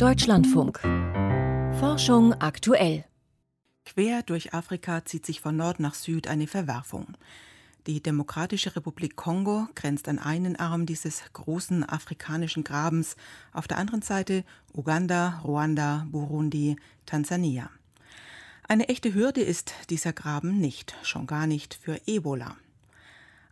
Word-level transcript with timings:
Deutschlandfunk. 0.00 0.80
Forschung 1.78 2.32
aktuell. 2.32 3.04
Quer 3.84 4.22
durch 4.22 4.54
Afrika 4.54 5.04
zieht 5.04 5.26
sich 5.26 5.42
von 5.42 5.58
Nord 5.58 5.78
nach 5.78 5.92
Süd 5.92 6.26
eine 6.26 6.46
Verwerfung. 6.46 7.18
Die 7.86 8.02
Demokratische 8.02 8.74
Republik 8.74 9.14
Kongo 9.16 9.68
grenzt 9.74 10.08
an 10.08 10.18
einen 10.18 10.56
Arm 10.56 10.86
dieses 10.86 11.22
großen 11.34 11.86
afrikanischen 11.86 12.64
Grabens, 12.64 13.14
auf 13.52 13.68
der 13.68 13.76
anderen 13.76 14.00
Seite 14.00 14.44
Uganda, 14.72 15.42
Ruanda, 15.44 16.06
Burundi, 16.10 16.76
Tansania. 17.04 17.68
Eine 18.66 18.88
echte 18.88 19.12
Hürde 19.12 19.42
ist 19.42 19.74
dieser 19.90 20.14
Graben 20.14 20.60
nicht, 20.60 20.94
schon 21.02 21.26
gar 21.26 21.46
nicht 21.46 21.74
für 21.74 22.00
Ebola. 22.06 22.56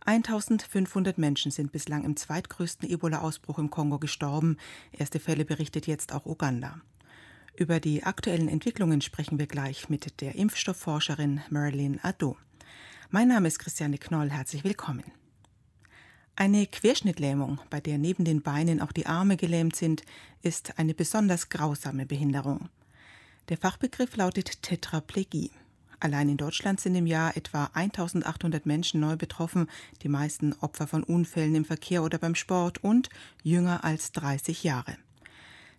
1500 0.09 1.19
Menschen 1.19 1.51
sind 1.51 1.71
bislang 1.71 2.03
im 2.03 2.17
zweitgrößten 2.17 2.89
Ebola-Ausbruch 2.89 3.59
im 3.59 3.69
Kongo 3.69 3.99
gestorben. 3.99 4.57
Erste 4.91 5.19
Fälle 5.19 5.45
berichtet 5.45 5.85
jetzt 5.85 6.13
auch 6.13 6.25
Uganda. 6.25 6.81
Über 7.55 7.79
die 7.79 8.01
aktuellen 8.01 8.47
Entwicklungen 8.47 9.01
sprechen 9.01 9.37
wir 9.37 9.45
gleich 9.45 9.87
mit 9.87 10.19
der 10.21 10.33
Impfstoffforscherin 10.33 11.41
Marilyn 11.51 11.99
Addo. 12.01 12.37
Mein 13.11 13.27
Name 13.27 13.49
ist 13.49 13.59
Christiane 13.59 13.99
Knoll, 13.99 14.31
herzlich 14.31 14.63
willkommen. 14.63 15.03
Eine 16.35 16.65
Querschnittlähmung, 16.65 17.59
bei 17.69 17.79
der 17.79 17.99
neben 17.99 18.25
den 18.25 18.41
Beinen 18.41 18.81
auch 18.81 18.91
die 18.91 19.05
Arme 19.05 19.37
gelähmt 19.37 19.75
sind, 19.75 20.01
ist 20.41 20.79
eine 20.79 20.95
besonders 20.95 21.49
grausame 21.49 22.07
Behinderung. 22.07 22.69
Der 23.49 23.57
Fachbegriff 23.57 24.15
lautet 24.15 24.63
Tetraplegie. 24.63 25.51
Allein 26.01 26.29
in 26.29 26.37
Deutschland 26.37 26.79
sind 26.79 26.95
im 26.95 27.05
Jahr 27.05 27.35
etwa 27.35 27.69
1800 27.73 28.65
Menschen 28.65 29.01
neu 29.01 29.17
betroffen, 29.17 29.67
die 30.01 30.09
meisten 30.09 30.53
Opfer 30.61 30.87
von 30.87 31.03
Unfällen 31.03 31.55
im 31.55 31.65
Verkehr 31.65 32.03
oder 32.03 32.17
beim 32.17 32.35
Sport 32.35 32.83
und 32.83 33.09
jünger 33.43 33.83
als 33.83 34.13
30 34.13 34.63
Jahre. 34.63 34.95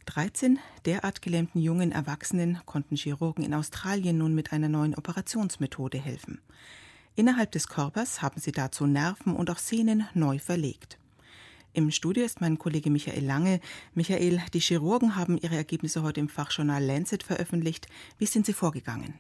13 0.06 0.59
derart 0.84 1.23
gelähmten 1.23 1.60
jungen 1.60 1.93
Erwachsenen 1.93 2.59
konnten 2.66 2.96
Chirurgen 2.96 3.45
in 3.45 3.55
Australien 3.55 4.18
nun 4.18 4.35
mit 4.35 4.52
einer 4.52 4.68
neuen 4.68 4.95
Operationsmethode 4.95 5.99
helfen. 5.99 6.40
Innerhalb 7.16 7.52
des 7.52 7.68
Körpers 7.68 8.21
haben 8.21 8.40
sie 8.40 8.52
dazu 8.52 8.87
Nerven 8.87 9.34
und 9.34 9.51
auch 9.51 9.59
Sehnen 9.59 10.07
neu 10.15 10.38
verlegt. 10.38 10.99
Im 11.73 11.90
Studio 11.93 12.24
ist 12.24 12.40
mein 12.40 12.59
Kollege 12.59 12.90
Michael 12.90 13.24
Lange. 13.24 13.60
Michael, 13.95 14.43
die 14.52 14.60
Chirurgen 14.60 15.16
haben 15.16 15.38
ihre 15.38 15.55
Ergebnisse 15.55 16.02
heute 16.02 16.21
im 16.21 16.29
Fachjournal 16.29 16.84
Lancet 16.84 17.23
veröffentlicht. 17.23 17.87
Wie 18.18 18.27
sind 18.27 18.45
sie 18.45 18.52
vorgegangen? 18.52 19.15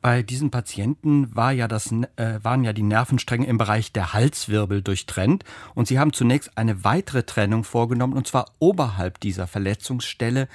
Bei 0.00 0.22
diesen 0.22 0.50
Patienten 0.50 1.34
war 1.34 1.50
ja 1.50 1.66
das, 1.66 1.90
äh, 1.90 2.38
waren 2.42 2.62
ja 2.62 2.72
die 2.72 2.82
Nervenstränge 2.82 3.46
im 3.46 3.58
Bereich 3.58 3.92
der 3.92 4.12
Halswirbel 4.12 4.80
durchtrennt 4.80 5.44
und 5.74 5.88
sie 5.88 5.98
haben 5.98 6.12
zunächst 6.12 6.56
eine 6.56 6.84
weitere 6.84 7.24
Trennung 7.24 7.64
vorgenommen 7.64 8.12
und 8.12 8.26
zwar 8.26 8.52
oberhalb 8.60 9.18
dieser 9.18 9.48
Verletzungsstelle 9.48 10.48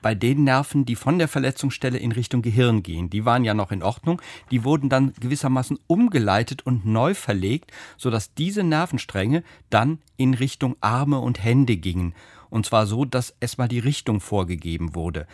bei 0.00 0.14
den 0.14 0.44
Nerven, 0.44 0.86
die 0.86 0.96
von 0.96 1.18
der 1.18 1.28
Verletzungsstelle 1.28 1.98
in 1.98 2.12
Richtung 2.12 2.40
Gehirn 2.40 2.82
gehen. 2.82 3.10
Die 3.10 3.26
waren 3.26 3.44
ja 3.44 3.52
noch 3.52 3.70
in 3.70 3.82
Ordnung, 3.82 4.22
die 4.50 4.64
wurden 4.64 4.88
dann 4.88 5.12
gewissermaßen 5.20 5.78
umgeleitet 5.86 6.64
und 6.64 6.86
neu 6.86 7.12
verlegt, 7.12 7.72
sodass 7.98 8.34
diese 8.34 8.62
Nervenstränge 8.62 9.42
dann 9.68 9.98
in 10.16 10.32
Richtung 10.32 10.76
Arme 10.80 11.18
und 11.18 11.44
Hände 11.44 11.76
gingen. 11.76 12.14
Und 12.48 12.66
zwar 12.66 12.86
so, 12.86 13.04
dass 13.04 13.36
erstmal 13.40 13.68
die 13.68 13.78
Richtung 13.78 14.20
vorgegeben 14.20 14.94
wurde. 14.94 15.26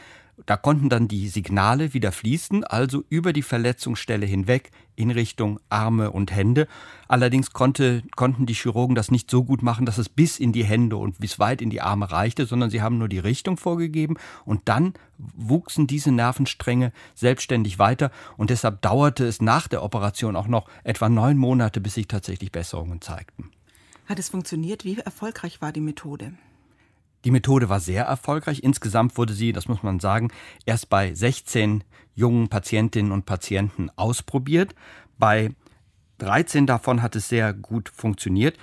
Da 0.45 0.59
konnten 0.59 0.91
dann 0.91 1.09
die 1.09 1.29
Signale 1.29 1.95
wieder 1.95 2.13
fließen, 2.13 2.63
also 2.63 3.05
über 3.09 3.33
die 3.33 3.43
Verletzungsstelle 3.43 4.27
hinweg 4.27 4.71
in 4.95 5.11
Richtung 5.11 5.59
Arme 5.71 6.11
und 6.11 6.31
Hände. 6.31 6.69
Allerdings 7.09 7.53
konnte, 7.53 8.03
konnten 8.17 8.45
die 8.45 8.55
Chirurgen 8.55 8.95
das 8.95 9.11
nicht 9.11 9.31
so 9.31 9.45
gut 9.45 9.63
machen, 9.63 9.87
dass 9.87 9.97
es 9.97 10.11
bis 10.11 10.39
in 10.39 10.53
die 10.53 10.65
Hände 10.65 10.99
und 10.99 11.21
bis 11.21 11.39
weit 11.39 11.63
in 11.63 11.71
die 11.71 11.81
Arme 11.81 12.11
reichte, 12.11 12.45
sondern 12.45 12.69
sie 12.69 12.83
haben 12.83 12.99
nur 12.99 13.09
die 13.09 13.19
Richtung 13.19 13.57
vorgegeben 13.57 14.17
und 14.45 14.63
dann 14.67 14.93
wuchsen 15.17 15.87
diese 15.87 16.13
Nervenstränge 16.13 16.93
selbstständig 17.15 17.79
weiter 17.79 18.11
und 18.37 18.51
deshalb 18.51 18.83
dauerte 18.83 19.25
es 19.25 19.41
nach 19.41 19.69
der 19.69 19.83
Operation 19.83 20.37
auch 20.37 20.49
noch 20.49 20.69
etwa 20.85 21.09
neun 21.09 21.39
Monate, 21.39 21.81
bis 21.81 21.95
sich 21.95 22.09
tatsächlich 22.09 22.53
Besserungen 22.53 23.01
zeigten. 23.01 23.51
Hat 24.05 24.19
es 24.19 24.29
funktioniert? 24.29 24.85
Wie 24.85 24.99
erfolgreich 24.99 25.63
war 25.63 25.73
die 25.73 25.81
Methode? 25.81 26.35
Die 27.27 27.33
Methode 27.33 27.69
war 27.69 27.81
sehr 27.81 28.05
erfolgreich. 28.05 28.63
Insgesamt 28.63 29.19
wurde 29.19 29.35
sie, 29.35 29.53
das 29.53 29.67
muss 29.67 29.83
man 29.83 29.99
sagen, 29.99 30.31
erst 30.65 30.89
bei 30.89 31.13
16 31.13 31.83
jungen 32.15 32.47
Patientinnen 32.47 33.11
und 33.11 33.27
Patienten 33.27 33.91
ausprobiert. 33.97 34.77
Bei 35.19 35.51
13 36.19 36.69
davon 36.69 37.03
hat 37.03 37.17
es 37.17 37.29
sehr 37.29 37.53
gut 37.53 37.89
funktioniert. 37.89 38.57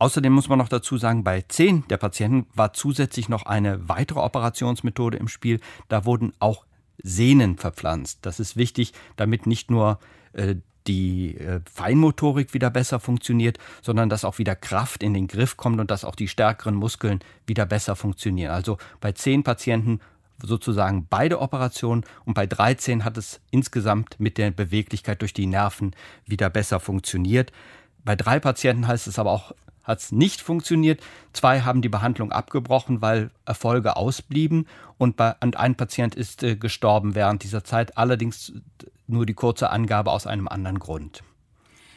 Außerdem 0.00 0.32
muss 0.32 0.48
man 0.48 0.58
noch 0.58 0.68
dazu 0.68 0.98
sagen, 0.98 1.22
bei 1.22 1.42
10 1.42 1.86
der 1.86 1.96
Patienten 1.96 2.48
war 2.56 2.72
zusätzlich 2.72 3.28
noch 3.28 3.46
eine 3.46 3.88
weitere 3.88 4.18
Operationsmethode 4.18 5.16
im 5.16 5.28
Spiel. 5.28 5.60
Da 5.86 6.04
wurden 6.04 6.32
auch 6.40 6.66
Sehnen 7.00 7.56
verpflanzt. 7.56 8.18
Das 8.22 8.40
ist 8.40 8.56
wichtig, 8.56 8.94
damit 9.14 9.46
nicht 9.46 9.70
nur 9.70 10.00
äh, 10.32 10.56
die 10.88 11.36
äh, 11.36 11.60
Feinmotorik 11.72 12.54
wieder 12.54 12.70
besser 12.70 12.98
funktioniert, 12.98 13.58
sondern 13.82 14.08
dass 14.08 14.24
auch 14.24 14.38
wieder 14.38 14.56
Kraft 14.56 15.02
in 15.02 15.14
den 15.14 15.28
Griff 15.28 15.56
kommt 15.56 15.78
und 15.78 15.90
dass 15.90 16.04
auch 16.04 16.14
die 16.16 16.28
stärkeren 16.28 16.74
Muskeln 16.74 17.20
wieder 17.46 17.66
besser 17.66 17.94
funktionieren. 17.94 18.50
Also 18.50 18.78
bei 19.00 19.12
zehn 19.12 19.44
Patienten 19.44 20.00
sozusagen 20.42 21.06
beide 21.08 21.40
Operationen 21.40 22.04
und 22.24 22.34
bei 22.34 22.46
13 22.46 23.04
hat 23.04 23.16
es 23.16 23.40
insgesamt 23.50 24.18
mit 24.18 24.38
der 24.38 24.50
Beweglichkeit 24.50 25.20
durch 25.20 25.34
die 25.34 25.46
Nerven 25.46 25.94
wieder 26.26 26.48
besser 26.48 26.80
funktioniert. 26.80 27.52
Bei 28.04 28.16
drei 28.16 28.40
Patienten 28.40 28.86
heißt 28.86 29.06
es 29.06 29.18
aber 29.18 29.32
auch, 29.32 29.52
hat 29.82 30.00
es 30.00 30.12
nicht 30.12 30.42
funktioniert. 30.42 31.00
Zwei 31.32 31.62
haben 31.62 31.82
die 31.82 31.88
Behandlung 31.88 32.30
abgebrochen, 32.30 33.00
weil 33.00 33.30
Erfolge 33.46 33.96
ausblieben 33.96 34.66
und, 34.98 35.16
bei, 35.16 35.34
und 35.40 35.56
ein 35.56 35.76
Patient 35.76 36.14
ist 36.14 36.42
äh, 36.42 36.56
gestorben 36.56 37.14
während 37.14 37.42
dieser 37.42 37.64
Zeit. 37.64 37.96
Allerdings 37.96 38.52
nur 39.08 39.26
die 39.26 39.34
kurze 39.34 39.70
Angabe 39.70 40.10
aus 40.12 40.26
einem 40.26 40.48
anderen 40.48 40.78
Grund. 40.78 41.22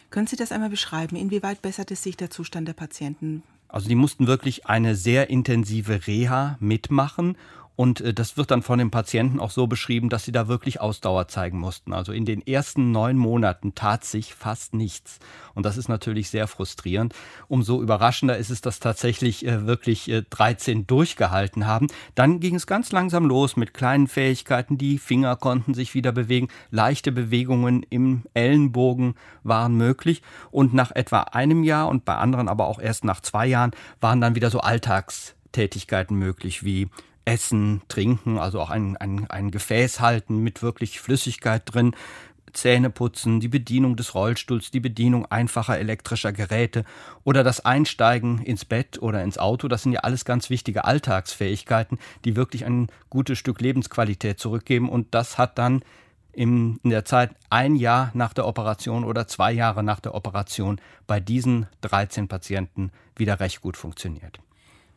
Können 0.10 0.28
Sie 0.28 0.36
das 0.36 0.52
einmal 0.52 0.70
beschreiben? 0.70 1.16
Inwieweit 1.16 1.62
besserte 1.62 1.96
sich 1.96 2.18
der 2.18 2.30
Zustand 2.30 2.68
der 2.68 2.74
Patienten? 2.74 3.44
Also 3.70 3.88
die 3.88 3.96
mussten 3.96 4.28
wirklich 4.28 4.66
eine 4.66 4.96
sehr 4.96 5.30
intensive 5.30 6.06
Reha 6.08 6.58
mitmachen 6.60 7.38
und 7.76 8.02
äh, 8.02 8.14
das 8.14 8.38
wird 8.38 8.52
dann 8.52 8.62
von 8.62 8.80
den 8.80 8.92
Patienten 8.92 9.40
auch 9.40 9.52
so 9.52 9.68
beschrieben, 9.68 10.10
dass 10.10 10.26
sie 10.26 10.32
da 10.32 10.48
wirklich 10.48 10.82
Ausdauer 10.82 11.28
zeigen 11.28 11.60
mussten. 11.60 11.94
Also 11.94 12.12
in 12.12 12.26
den 12.26 12.46
ersten 12.46 12.92
neun 12.92 13.18
Monaten 13.18 13.76
tat 13.76 14.04
sich 14.04 14.34
fast 14.34 14.74
nichts. 14.74 15.20
Und 15.54 15.66
das 15.66 15.78
ist 15.78 15.88
natürlich 15.88 16.30
sehr 16.30 16.48
frustrierend. 16.48 17.14
Umso 17.48 17.82
überraschender 17.82 18.38
ist 18.38 18.50
es, 18.50 18.62
dass 18.62 18.80
tatsächlich 18.80 19.46
äh, 19.46 19.66
wirklich 19.66 20.10
äh, 20.10 20.24
13 20.30 20.88
durchgehalten 20.88 21.66
haben. 21.66 21.88
Dann 22.16 22.40
ging 22.40 22.56
es 22.56 22.68
ganz 22.68 22.92
langsam 22.92 23.26
los 23.26 23.56
mit 23.56 23.74
kleinen 23.74 24.08
Fähigkeiten. 24.08 24.78
Die 24.78 24.98
Finger 24.98 25.36
konnten 25.36 25.74
sich 25.74 25.94
wieder 25.94 26.12
bewegen. 26.12 26.50
Leichte 26.70 27.12
Bewegungen 27.12 27.84
im 27.90 28.24
Ellenbogen 28.34 29.16
waren 29.44 29.76
möglich. 29.76 30.22
Und 30.52 30.74
nach 30.74 30.92
etwa 30.92 31.22
einem 31.22 31.64
Jahr 31.64 31.88
und 31.88 32.06
bei 32.06 32.16
anderen 32.16 32.50
aber 32.50 32.68
auch 32.68 32.80
erst 32.80 33.06
nach 33.06 33.22
zwei 33.22 33.48
Jahren 33.48 33.72
waren 34.00 34.22
dann 34.22 34.36
wieder 34.36 34.50
so 34.50 34.60
Alltagstätigkeiten 34.60 36.18
möglich, 36.18 36.64
wie 36.64 36.90
Essen, 37.26 37.82
Trinken, 37.88 38.38
also 38.38 38.60
auch 38.60 38.70
ein, 38.70 38.98
ein, 38.98 39.30
ein 39.30 39.52
Gefäß 39.52 40.00
halten 40.00 40.38
mit 40.38 40.62
wirklich 40.62 41.00
Flüssigkeit 41.00 41.64
drin, 41.66 41.96
Zähne 42.54 42.90
putzen, 42.90 43.40
die 43.40 43.48
Bedienung 43.48 43.96
des 43.96 44.14
Rollstuhls, 44.14 44.72
die 44.72 44.80
Bedienung 44.80 45.26
einfacher 45.28 45.78
elektrischer 45.78 46.34
Geräte 46.34 46.84
oder 47.24 47.44
das 47.44 47.64
Einsteigen 47.64 48.40
ins 48.40 48.66
Bett 48.66 49.02
oder 49.02 49.24
ins 49.24 49.38
Auto, 49.38 49.68
das 49.68 49.84
sind 49.84 49.94
ja 49.94 50.02
alles 50.02 50.26
ganz 50.26 50.50
wichtige 50.50 50.86
Alltagsfähigkeiten, 50.86 52.00
die 52.26 52.36
wirklich 52.36 52.66
ein 52.66 52.88
gutes 53.10 53.38
Stück 53.38 53.62
Lebensqualität 53.62 54.40
zurückgeben. 54.40 54.90
Und 54.90 55.14
das 55.16 55.38
hat 55.38 55.58
dann 55.58 55.82
in 56.34 56.80
der 56.84 57.06
Zeit 57.06 57.32
ein 57.50 57.76
Jahr 57.76 58.12
nach 58.14 58.34
der 58.34 58.48
Operation 58.48 59.04
oder 59.04 59.28
zwei 59.28 59.52
Jahre 59.52 59.84
nach 59.84 60.00
der 60.00 60.16
Operation 60.16 60.80
bei 61.08 61.20
diesen 61.20 61.68
13 61.82 62.28
Patienten 62.28 62.92
wieder 63.16 63.40
recht 63.40 63.62
gut 63.62 63.76
funktioniert. 63.76 64.40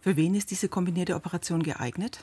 Für 0.04 0.16
wen 0.16 0.34
ist 0.34 0.50
diese 0.50 0.68
kombinierte 0.68 1.14
Operation 1.14 1.62
geeignet? 1.62 2.18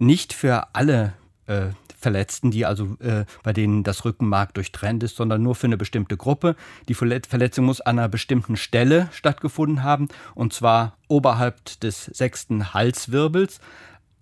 Nicht 0.00 0.32
für 0.32 0.74
alle 0.74 1.12
äh, 1.46 1.66
Verletzten, 1.96 2.50
die 2.50 2.66
also 2.66 2.96
äh, 2.98 3.26
bei 3.44 3.52
denen 3.52 3.84
das 3.84 4.04
Rückenmark 4.04 4.54
durchtrennt 4.54 5.04
ist, 5.04 5.14
sondern 5.14 5.40
nur 5.40 5.54
für 5.54 5.68
eine 5.68 5.76
bestimmte 5.76 6.16
Gruppe. 6.16 6.56
Die 6.88 6.94
Verletzung 6.94 7.64
muss 7.64 7.80
an 7.80 8.00
einer 8.00 8.08
bestimmten 8.08 8.56
Stelle 8.56 9.08
stattgefunden 9.12 9.84
haben, 9.84 10.08
und 10.34 10.52
zwar 10.52 10.96
oberhalb 11.06 11.78
des 11.78 12.06
sechsten 12.06 12.74
Halswirbels. 12.74 13.60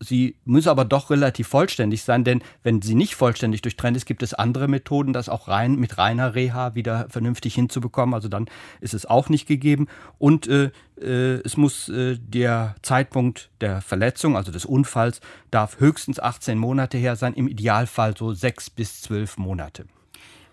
Sie 0.02 0.36
muss 0.46 0.66
aber 0.66 0.86
doch 0.86 1.10
relativ 1.10 1.48
vollständig 1.48 2.02
sein, 2.02 2.24
denn 2.24 2.42
wenn 2.62 2.80
sie 2.80 2.94
nicht 2.94 3.14
vollständig 3.16 3.60
durchtrennt 3.60 3.98
ist, 3.98 4.06
gibt 4.06 4.22
es 4.22 4.32
andere 4.32 4.66
Methoden, 4.66 5.12
das 5.12 5.28
auch 5.28 5.46
rein 5.46 5.74
mit 5.74 5.98
reiner 5.98 6.34
Reha 6.34 6.74
wieder 6.74 7.06
vernünftig 7.10 7.54
hinzubekommen. 7.54 8.14
Also 8.14 8.28
dann 8.28 8.46
ist 8.80 8.94
es 8.94 9.04
auch 9.04 9.28
nicht 9.28 9.46
gegeben. 9.46 9.88
Und 10.18 10.46
äh, 10.46 10.70
äh, 10.98 11.42
es 11.44 11.58
muss 11.58 11.90
äh, 11.90 12.16
der 12.18 12.76
Zeitpunkt 12.80 13.50
der 13.60 13.82
Verletzung, 13.82 14.38
also 14.38 14.50
des 14.50 14.64
Unfalls, 14.64 15.20
darf 15.50 15.80
höchstens 15.80 16.18
18 16.18 16.56
Monate 16.56 16.96
her 16.96 17.14
sein, 17.16 17.34
im 17.34 17.46
Idealfall 17.46 18.16
so 18.16 18.32
sechs 18.32 18.70
bis 18.70 19.02
zwölf 19.02 19.36
Monate. 19.36 19.84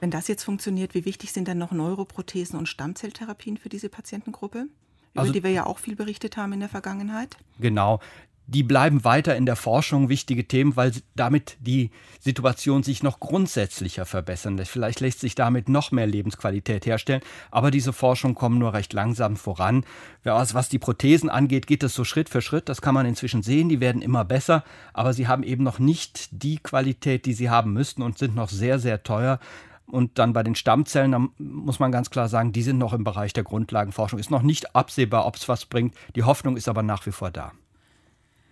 Wenn 0.02 0.12
das 0.12 0.28
jetzt 0.28 0.44
funktioniert, 0.44 0.94
wie 0.94 1.06
wichtig 1.06 1.32
sind 1.32 1.48
dann 1.48 1.58
noch 1.58 1.72
Neuroprothesen 1.72 2.60
und 2.60 2.68
Stammzelltherapien 2.68 3.56
für 3.56 3.70
diese 3.70 3.88
Patientengruppe? 3.88 4.68
Über 5.14 5.22
also, 5.22 5.34
die 5.34 5.42
wir 5.42 5.50
ja 5.50 5.66
auch 5.66 5.80
viel 5.80 5.96
berichtet 5.96 6.38
haben 6.38 6.54
in 6.54 6.60
der 6.60 6.70
Vergangenheit. 6.70 7.38
Genau 7.60 8.00
die 8.48 8.64
bleiben 8.64 9.04
weiter 9.04 9.36
in 9.36 9.46
der 9.46 9.58
Forschung 9.58 10.08
wichtige 10.08 10.48
Themen, 10.48 10.78
weil 10.78 10.94
damit 11.16 11.58
die 11.60 11.92
Situation 12.20 12.82
sich 12.82 13.04
noch 13.04 13.20
grundsätzlicher 13.20 14.06
verbessern 14.06 14.58
lässt. 14.58 14.72
Vielleicht 14.72 15.02
lässt 15.02 15.20
sich 15.20 15.36
damit 15.36 15.68
noch 15.68 15.92
mehr 15.92 16.08
Lebensqualität 16.08 16.86
herstellen, 16.86 17.22
aber 17.52 17.72
diese 17.72 17.92
Forschung 17.92 18.36
kommt 18.36 18.58
nur 18.58 18.74
recht 18.74 18.94
langsam 18.94 19.36
voran. 19.36 19.86
Was 20.24 20.70
die 20.70 20.80
Prothesen 20.80 21.30
angeht, 21.30 21.68
geht 21.68 21.84
es 21.84 21.94
so 21.94 22.06
Schritt 22.06 22.30
für 22.30 22.42
Schritt. 22.42 22.70
Das 22.70 22.82
kann 22.82 22.96
man 22.96 23.06
inzwischen 23.06 23.44
sehen. 23.44 23.68
Die 23.68 23.82
werden 23.82 24.02
immer 24.02 24.24
besser, 24.24 24.64
aber 24.94 25.14
sie 25.14 25.28
haben 25.28 25.44
eben 25.44 25.64
noch 25.64 25.80
nicht 25.80 26.30
die 26.32 26.58
Qualität, 26.58 27.26
die 27.26 27.34
sie 27.34 27.50
haben 27.50 27.74
müssten 27.74 28.02
und 28.02 28.18
sind 28.18 28.36
noch 28.36 28.50
sehr, 28.50 28.80
sehr 28.80 29.04
teuer. 29.04 29.40
Und 29.86 30.20
dann 30.20 30.34
bei 30.34 30.44
den 30.44 30.56
Stammzellen, 30.56 31.12
da 31.12 31.28
muss 31.38 31.80
man 31.80 31.92
ganz 31.92 32.10
klar 32.10 32.30
sagen, 32.30 32.54
die 32.54 32.62
sind 32.62 32.78
noch 32.78 32.94
im 32.94 33.04
Bereich 33.04 33.34
der 33.34 33.44
Grundlagenforschung. 33.44 34.20
Ist 34.20 34.32
noch 34.32 34.42
nicht 34.42 34.76
absehbar, 34.76 35.26
ob 35.26 35.36
es 35.36 35.48
was 35.48 35.66
bringt. 35.66 35.96
Die 36.16 36.24
Hoffnung 36.24 36.58
ist 36.58 36.68
aber 36.68 36.84
nach 36.84 37.06
wie 37.06 37.12
vor 37.12 37.32
da. 37.32 37.52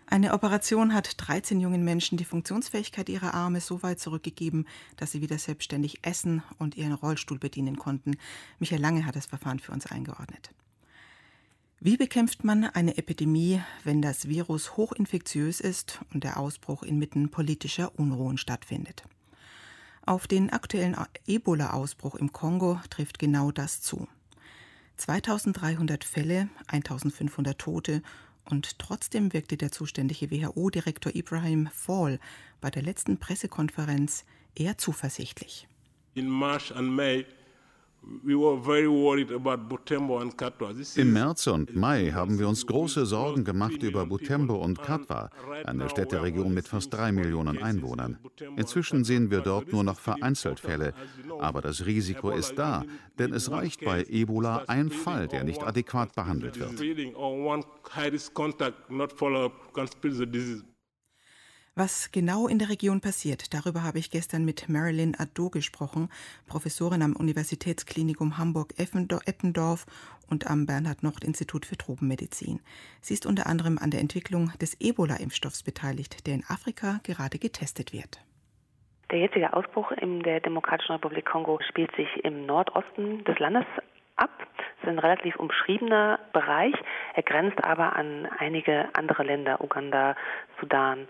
Eine 0.07 0.33
Operation 0.33 0.93
hat 0.93 1.15
13 1.17 1.59
jungen 1.59 1.83
Menschen 1.83 2.17
die 2.17 2.25
Funktionsfähigkeit 2.25 3.09
ihrer 3.09 3.33
Arme 3.33 3.59
so 3.59 3.81
weit 3.81 3.99
zurückgegeben, 3.99 4.67
dass 4.97 5.11
sie 5.11 5.21
wieder 5.21 5.37
selbstständig 5.39 6.05
essen 6.05 6.43
und 6.59 6.77
ihren 6.77 6.93
Rollstuhl 6.93 7.39
bedienen 7.39 7.77
konnten. 7.77 8.17
Michael 8.59 8.81
Lange 8.81 9.05
hat 9.05 9.15
das 9.15 9.25
Verfahren 9.25 9.59
für 9.59 9.71
uns 9.71 9.87
eingeordnet. 9.87 10.51
Wie 11.79 11.97
bekämpft 11.97 12.43
man 12.43 12.63
eine 12.63 12.97
Epidemie, 12.97 13.61
wenn 13.83 14.01
das 14.01 14.27
Virus 14.27 14.77
hochinfektiös 14.77 15.59
ist 15.59 15.99
und 16.13 16.23
der 16.23 16.37
Ausbruch 16.37 16.83
inmitten 16.83 17.29
politischer 17.29 17.97
Unruhen 17.99 18.37
stattfindet? 18.37 19.03
Auf 20.05 20.27
den 20.27 20.51
aktuellen 20.51 20.95
Ebola-Ausbruch 21.25 22.15
im 22.15 22.31
Kongo 22.31 22.79
trifft 22.91 23.17
genau 23.17 23.51
das 23.51 23.81
zu. 23.81 24.07
2300 24.97 26.03
Fälle, 26.03 26.49
1500 26.67 27.59
Tote 27.59 28.01
und 28.49 28.79
trotzdem 28.79 29.33
wirkte 29.33 29.57
der 29.57 29.71
zuständige 29.71 30.31
WHO-Direktor 30.31 31.13
Ibrahim 31.15 31.67
Fall 31.67 32.19
bei 32.61 32.69
der 32.69 32.83
letzten 32.83 33.17
Pressekonferenz 33.17 34.25
eher 34.55 34.77
zuversichtlich. 34.77 35.67
In 36.13 36.29
March 36.29 36.73
and 36.75 36.89
May 36.89 37.25
im 40.95 41.13
März 41.13 41.47
und 41.47 41.75
Mai 41.75 42.11
haben 42.11 42.39
wir 42.39 42.47
uns 42.47 42.65
große 42.65 43.05
Sorgen 43.05 43.43
gemacht 43.43 43.81
über 43.81 44.05
Butembo 44.05 44.55
und 44.55 44.81
Katwa, 44.81 45.29
eine 45.63 45.89
Städteregion 45.89 46.53
mit 46.53 46.67
fast 46.67 46.93
drei 46.93 47.11
Millionen 47.11 47.61
Einwohnern. 47.61 48.17
Inzwischen 48.57 49.03
sehen 49.03 49.31
wir 49.31 49.41
dort 49.41 49.71
nur 49.71 49.83
noch 49.83 49.99
vereinzelt 49.99 50.59
Fälle, 50.59 50.93
aber 51.39 51.61
das 51.61 51.85
Risiko 51.85 52.31
ist 52.31 52.55
da, 52.55 52.83
denn 53.17 53.33
es 53.33 53.49
reicht 53.49 53.83
bei 53.83 54.03
Ebola 54.03 54.63
ein 54.67 54.91
Fall, 54.91 55.27
der 55.27 55.43
nicht 55.43 55.63
adäquat 55.63 56.15
behandelt 56.15 56.59
wird. 56.59 56.79
Was 61.77 62.09
genau 62.13 62.47
in 62.47 62.57
der 62.57 62.69
Region 62.69 63.01
passiert, 63.01 63.53
darüber 63.53 63.83
habe 63.83 63.99
ich 63.99 64.09
gestern 64.09 64.45
mit 64.45 64.69
Marilyn 64.69 65.13
Addo 65.19 65.49
gesprochen, 65.49 66.07
Professorin 66.47 67.01
am 67.01 67.17
Universitätsklinikum 67.17 68.37
Hamburg-Eppendorf 68.37 69.85
und 70.29 70.49
am 70.49 70.67
Bernhard-Nocht-Institut 70.67 71.65
für 71.65 71.75
Tropenmedizin. 71.75 72.61
Sie 73.01 73.13
ist 73.13 73.25
unter 73.25 73.47
anderem 73.47 73.77
an 73.77 73.91
der 73.91 73.99
Entwicklung 73.99 74.53
des 74.61 74.79
Ebola-Impfstoffs 74.79 75.63
beteiligt, 75.63 76.25
der 76.25 76.35
in 76.35 76.45
Afrika 76.47 77.01
gerade 77.03 77.39
getestet 77.39 77.91
wird. 77.91 78.23
Der 79.11 79.19
jetzige 79.19 79.51
Ausbruch 79.51 79.91
in 79.91 80.23
der 80.23 80.39
Demokratischen 80.39 80.93
Republik 80.93 81.25
Kongo 81.25 81.59
spielt 81.67 81.93
sich 81.97 82.07
im 82.23 82.45
Nordosten 82.45 83.25
des 83.25 83.37
Landes 83.39 83.65
ab. 84.15 84.31
Es 84.77 84.83
ist 84.83 84.87
ein 84.87 84.99
relativ 84.99 85.35
umschriebener 85.35 86.19
Bereich. 86.31 86.75
Er 87.15 87.23
grenzt 87.23 87.61
aber 87.65 87.97
an 87.97 88.29
einige 88.39 88.87
andere 88.93 89.23
Länder, 89.23 89.59
Uganda, 89.59 90.15
Sudan, 90.61 91.09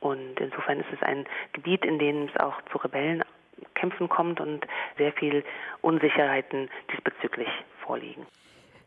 und 0.00 0.38
insofern 0.40 0.80
ist 0.80 0.92
es 0.92 1.02
ein 1.02 1.26
Gebiet, 1.52 1.84
in 1.84 1.98
dem 1.98 2.24
es 2.24 2.36
auch 2.40 2.54
zu 2.70 2.78
Rebellenkämpfen 2.78 4.08
kommt 4.08 4.40
und 4.40 4.66
sehr 4.98 5.12
viel 5.12 5.44
Unsicherheiten 5.82 6.68
diesbezüglich 6.92 7.48
vorliegen. 7.84 8.26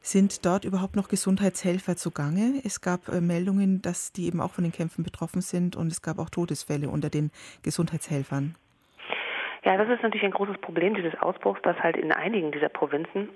Sind 0.01 0.45
dort 0.45 0.63
überhaupt 0.63 0.95
noch 0.95 1.09
Gesundheitshelfer 1.09 1.97
zugange? 1.97 2.61
Es 2.63 2.79
gab 2.79 3.09
äh, 3.09 3.19
Meldungen, 3.19 3.81
dass 3.81 4.13
die 4.13 4.27
eben 4.27 4.39
auch 4.39 4.51
von 4.51 4.63
den 4.63 4.71
Kämpfen 4.71 5.03
betroffen 5.03 5.41
sind 5.41 5.75
und 5.75 5.87
es 5.87 6.01
gab 6.01 6.19
auch 6.19 6.29
Todesfälle 6.29 6.89
unter 6.89 7.09
den 7.09 7.31
Gesundheitshelfern. 7.63 8.55
Ja, 9.65 9.77
das 9.77 9.89
ist 9.89 10.01
natürlich 10.01 10.23
ein 10.23 10.31
großes 10.31 10.57
Problem 10.59 10.95
dieses 10.95 11.13
Ausbruchs, 11.21 11.61
dass 11.63 11.77
halt 11.79 11.97
in 11.97 12.13
einigen 12.13 12.51
dieser 12.51 12.69
Provinzen 12.69 13.29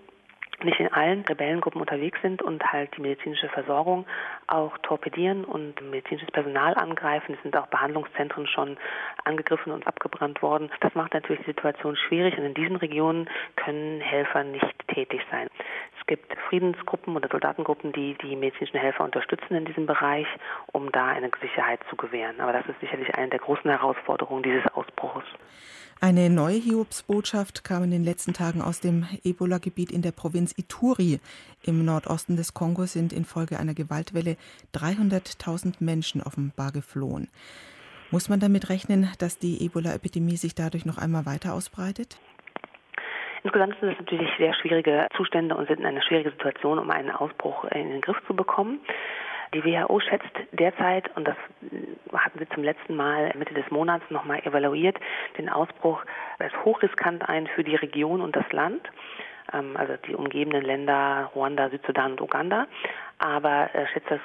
nicht 0.63 0.79
in 0.79 0.91
allen 0.91 1.21
Rebellengruppen 1.21 1.81
unterwegs 1.81 2.19
sind 2.21 2.41
und 2.41 2.63
halt 2.71 2.95
die 2.97 3.01
medizinische 3.01 3.49
Versorgung 3.49 4.05
auch 4.47 4.77
torpedieren 4.79 5.45
und 5.45 5.81
medizinisches 5.89 6.31
Personal 6.31 6.75
angreifen. 6.75 7.35
Es 7.35 7.43
sind 7.43 7.55
auch 7.55 7.67
Behandlungszentren 7.67 8.47
schon 8.47 8.77
angegriffen 9.23 9.71
und 9.71 9.87
abgebrannt 9.87 10.41
worden. 10.41 10.69
Das 10.81 10.93
macht 10.95 11.13
natürlich 11.13 11.41
die 11.43 11.51
Situation 11.51 11.95
schwierig 11.95 12.37
und 12.37 12.45
in 12.45 12.53
diesen 12.53 12.75
Regionen 12.75 13.29
können 13.55 14.01
Helfer 14.01 14.43
nicht 14.43 14.87
tätig 14.87 15.21
sein. 15.31 15.47
Es 16.03 16.07
gibt 16.07 16.35
Friedensgruppen 16.49 17.15
oder 17.15 17.29
Soldatengruppen, 17.29 17.93
die 17.93 18.17
die 18.21 18.35
medizinischen 18.35 18.77
Helfer 18.77 19.05
unterstützen 19.05 19.55
in 19.55 19.63
diesem 19.63 19.85
Bereich, 19.85 20.27
um 20.73 20.91
da 20.91 21.07
eine 21.07 21.31
Sicherheit 21.41 21.79
zu 21.89 21.95
gewähren. 21.95 22.41
Aber 22.41 22.51
das 22.51 22.65
ist 22.67 22.77
sicherlich 22.81 23.15
eine 23.15 23.29
der 23.29 23.39
großen 23.39 23.71
Herausforderungen 23.71 24.43
dieses 24.43 24.67
Ausbruchs. 24.73 25.25
Eine 26.01 26.29
neue 26.29 26.57
Hiobsbotschaft 26.57 27.63
kam 27.63 27.85
in 27.85 27.91
den 27.91 28.03
letzten 28.03 28.33
Tagen 28.33 28.61
aus 28.61 28.81
dem 28.81 29.07
Ebola-Gebiet 29.23 29.93
in 29.93 30.01
der 30.01 30.11
Provinz 30.11 30.53
Ituri. 30.57 31.21
Im 31.61 31.85
Nordosten 31.85 32.35
des 32.35 32.53
Kongo 32.53 32.85
sind 32.85 33.13
infolge 33.13 33.57
einer 33.57 33.73
Gewaltwelle 33.73 34.35
300.000 34.75 35.75
Menschen 35.79 36.21
offenbar 36.21 36.73
geflohen. 36.73 37.29
Muss 38.11 38.27
man 38.27 38.41
damit 38.41 38.67
rechnen, 38.67 39.09
dass 39.19 39.39
die 39.39 39.63
Ebola-Epidemie 39.65 40.35
sich 40.35 40.53
dadurch 40.53 40.83
noch 40.83 40.97
einmal 40.97 41.25
weiter 41.25 41.53
ausbreitet? 41.53 42.19
Insgesamt 43.43 43.77
sind 43.79 43.91
es 43.91 43.99
natürlich 43.99 44.29
sehr 44.37 44.53
schwierige 44.53 45.07
Zustände 45.17 45.55
und 45.55 45.67
sind 45.67 45.85
eine 45.85 46.01
schwierige 46.01 46.31
Situation, 46.31 46.79
um 46.79 46.89
einen 46.89 47.11
Ausbruch 47.11 47.65
in 47.65 47.89
den 47.89 48.01
Griff 48.01 48.17
zu 48.25 48.33
bekommen. 48.33 48.79
Die 49.53 49.63
WHO 49.63 49.99
schätzt 49.99 50.31
derzeit, 50.51 51.15
und 51.15 51.27
das 51.27 51.35
hatten 52.13 52.39
sie 52.39 52.49
zum 52.49 52.63
letzten 52.63 52.95
Mal 52.95 53.31
Mitte 53.37 53.53
des 53.53 53.69
Monats 53.69 54.03
nochmal 54.09 54.39
evaluiert, 54.39 54.97
den 55.37 55.49
Ausbruch 55.49 56.03
als 56.39 56.53
hochriskant 56.63 57.27
ein 57.27 57.47
für 57.47 57.63
die 57.63 57.75
Region 57.75 58.21
und 58.21 58.35
das 58.35 58.49
Land, 58.51 58.81
ähm, 59.51 59.75
also 59.77 59.93
die 60.07 60.15
umgebenden 60.15 60.63
Länder 60.63 61.29
Ruanda, 61.35 61.69
Südsudan 61.69 62.13
und 62.13 62.21
Uganda, 62.21 62.65
aber 63.19 63.69
schätzt 63.91 64.09
das 64.09 64.21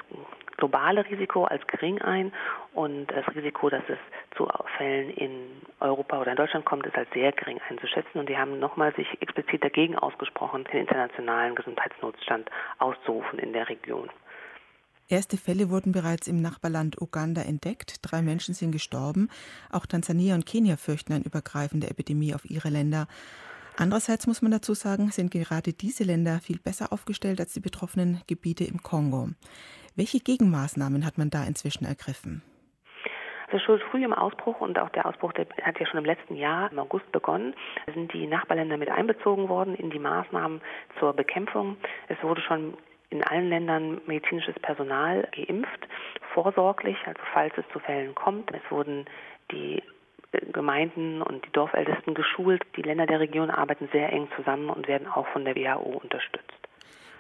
globale 0.58 1.08
Risiko 1.08 1.44
als 1.44 1.66
gering 1.66 2.02
ein 2.02 2.32
und 2.74 3.06
das 3.06 3.24
Risiko, 3.34 3.70
dass 3.70 3.84
es 3.88 3.98
zu 4.36 4.46
Fällen 4.76 5.10
in 5.10 5.62
Europa 5.80 6.20
oder 6.20 6.32
in 6.32 6.36
Deutschland 6.36 6.66
kommt, 6.66 6.84
ist 6.84 6.96
als 6.96 7.08
sehr 7.14 7.32
gering 7.32 7.58
einzuschätzen. 7.68 8.18
Und 8.18 8.28
die 8.28 8.36
haben 8.36 8.58
nochmal 8.58 8.94
sich 8.94 9.06
explizit 9.22 9.64
dagegen 9.64 9.96
ausgesprochen, 9.96 10.64
den 10.64 10.80
internationalen 10.80 11.54
Gesundheitsnotstand 11.54 12.50
auszurufen 12.78 13.38
in 13.38 13.54
der 13.54 13.68
Region. 13.68 14.10
Erste 15.10 15.38
Fälle 15.38 15.70
wurden 15.70 15.92
bereits 15.92 16.28
im 16.28 16.42
Nachbarland 16.42 17.00
Uganda 17.00 17.40
entdeckt. 17.40 18.00
Drei 18.02 18.20
Menschen 18.20 18.52
sind 18.52 18.72
gestorben. 18.72 19.30
Auch 19.72 19.86
Tansania 19.86 20.34
und 20.34 20.44
Kenia 20.44 20.76
fürchten 20.76 21.14
eine 21.14 21.24
übergreifende 21.24 21.88
Epidemie 21.88 22.34
auf 22.34 22.44
ihre 22.44 22.68
Länder. 22.68 23.08
Andererseits 23.80 24.26
muss 24.26 24.42
man 24.42 24.50
dazu 24.50 24.74
sagen, 24.74 25.12
sind 25.12 25.30
gerade 25.30 25.72
diese 25.72 26.02
Länder 26.02 26.40
viel 26.42 26.58
besser 26.58 26.92
aufgestellt 26.92 27.38
als 27.38 27.54
die 27.54 27.60
betroffenen 27.60 28.20
Gebiete 28.26 28.64
im 28.64 28.82
Kongo. 28.82 29.28
Welche 29.94 30.18
Gegenmaßnahmen 30.18 31.06
hat 31.06 31.16
man 31.16 31.30
da 31.30 31.44
inzwischen 31.44 31.84
ergriffen? 31.84 32.42
Also 33.46 33.64
schon 33.64 33.78
früh 33.90 34.04
im 34.04 34.12
Ausbruch 34.12 34.60
und 34.60 34.80
auch 34.80 34.88
der 34.90 35.06
Ausbruch 35.06 35.32
der 35.32 35.46
hat 35.62 35.78
ja 35.78 35.86
schon 35.86 36.00
im 36.00 36.04
letzten 36.04 36.34
Jahr 36.34 36.72
im 36.72 36.80
August 36.80 37.10
begonnen, 37.12 37.54
sind 37.94 38.12
die 38.12 38.26
Nachbarländer 38.26 38.76
mit 38.76 38.90
einbezogen 38.90 39.48
worden 39.48 39.76
in 39.76 39.90
die 39.90 40.00
Maßnahmen 40.00 40.60
zur 40.98 41.12
Bekämpfung. 41.12 41.76
Es 42.08 42.20
wurde 42.22 42.42
schon 42.42 42.76
in 43.10 43.22
allen 43.22 43.48
Ländern 43.48 44.00
medizinisches 44.06 44.56
Personal 44.60 45.28
geimpft, 45.30 45.88
vorsorglich, 46.34 46.96
also 47.06 47.20
falls 47.32 47.54
es 47.56 47.64
zu 47.72 47.78
Fällen 47.78 48.16
kommt. 48.16 48.50
Es 48.50 48.70
wurden 48.70 49.06
die 49.52 49.82
Gemeinden 50.58 51.22
und 51.22 51.46
die 51.46 51.52
Dorfältesten 51.52 52.14
geschult. 52.14 52.62
Die 52.76 52.82
Länder 52.82 53.06
der 53.06 53.20
Region 53.20 53.48
arbeiten 53.48 53.88
sehr 53.92 54.12
eng 54.12 54.26
zusammen 54.34 54.70
und 54.70 54.88
werden 54.88 55.06
auch 55.06 55.28
von 55.28 55.44
der 55.44 55.54
WHO 55.54 56.00
unterstützt. 56.02 56.50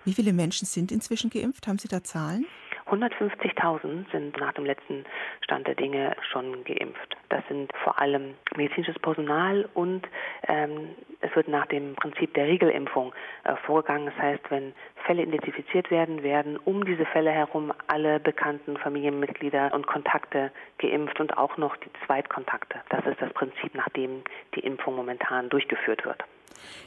Wie 0.04 0.12
viele 0.12 0.32
Menschen 0.32 0.66
sind 0.66 0.90
inzwischen 0.90 1.30
geimpft? 1.30 1.68
Haben 1.68 1.78
Sie 1.78 1.86
da 1.86 2.02
Zahlen? 2.02 2.46
150.000 2.90 4.10
sind 4.10 4.38
nach 4.38 4.52
dem 4.52 4.64
letzten 4.64 5.04
Stand 5.42 5.66
der 5.66 5.74
Dinge 5.74 6.16
schon 6.30 6.64
geimpft. 6.64 7.16
Das 7.28 7.46
sind 7.48 7.70
vor 7.84 8.00
allem 8.00 8.34
medizinisches 8.56 8.98
Personal 8.98 9.68
und 9.74 10.06
ähm, 10.46 10.94
es 11.20 11.34
wird 11.36 11.48
nach 11.48 11.66
dem 11.66 11.94
Prinzip 11.96 12.32
der 12.34 12.46
Regelimpfung 12.46 13.12
äh, 13.44 13.56
vorgegangen. 13.66 14.06
Das 14.06 14.16
heißt, 14.16 14.50
wenn 14.50 14.72
Fälle 15.04 15.22
identifiziert 15.22 15.90
werden, 15.90 16.22
werden 16.22 16.56
um 16.56 16.84
diese 16.84 17.04
Fälle 17.06 17.30
herum 17.30 17.72
alle 17.86 18.20
bekannten 18.20 18.76
Familienmitglieder 18.76 19.74
und 19.74 19.86
Kontakte 19.86 20.50
geimpft 20.78 21.20
und 21.20 21.36
auch 21.36 21.56
noch 21.56 21.76
die 21.76 21.90
Zweitkontakte. 22.06 22.80
Das 22.88 23.04
ist 23.06 23.20
das 23.20 23.32
Prinzip, 23.32 23.74
nach 23.74 23.88
dem 23.90 24.22
die 24.54 24.60
Impfung 24.60 24.96
momentan 24.96 25.48
durchgeführt 25.48 26.04
wird. 26.04 26.24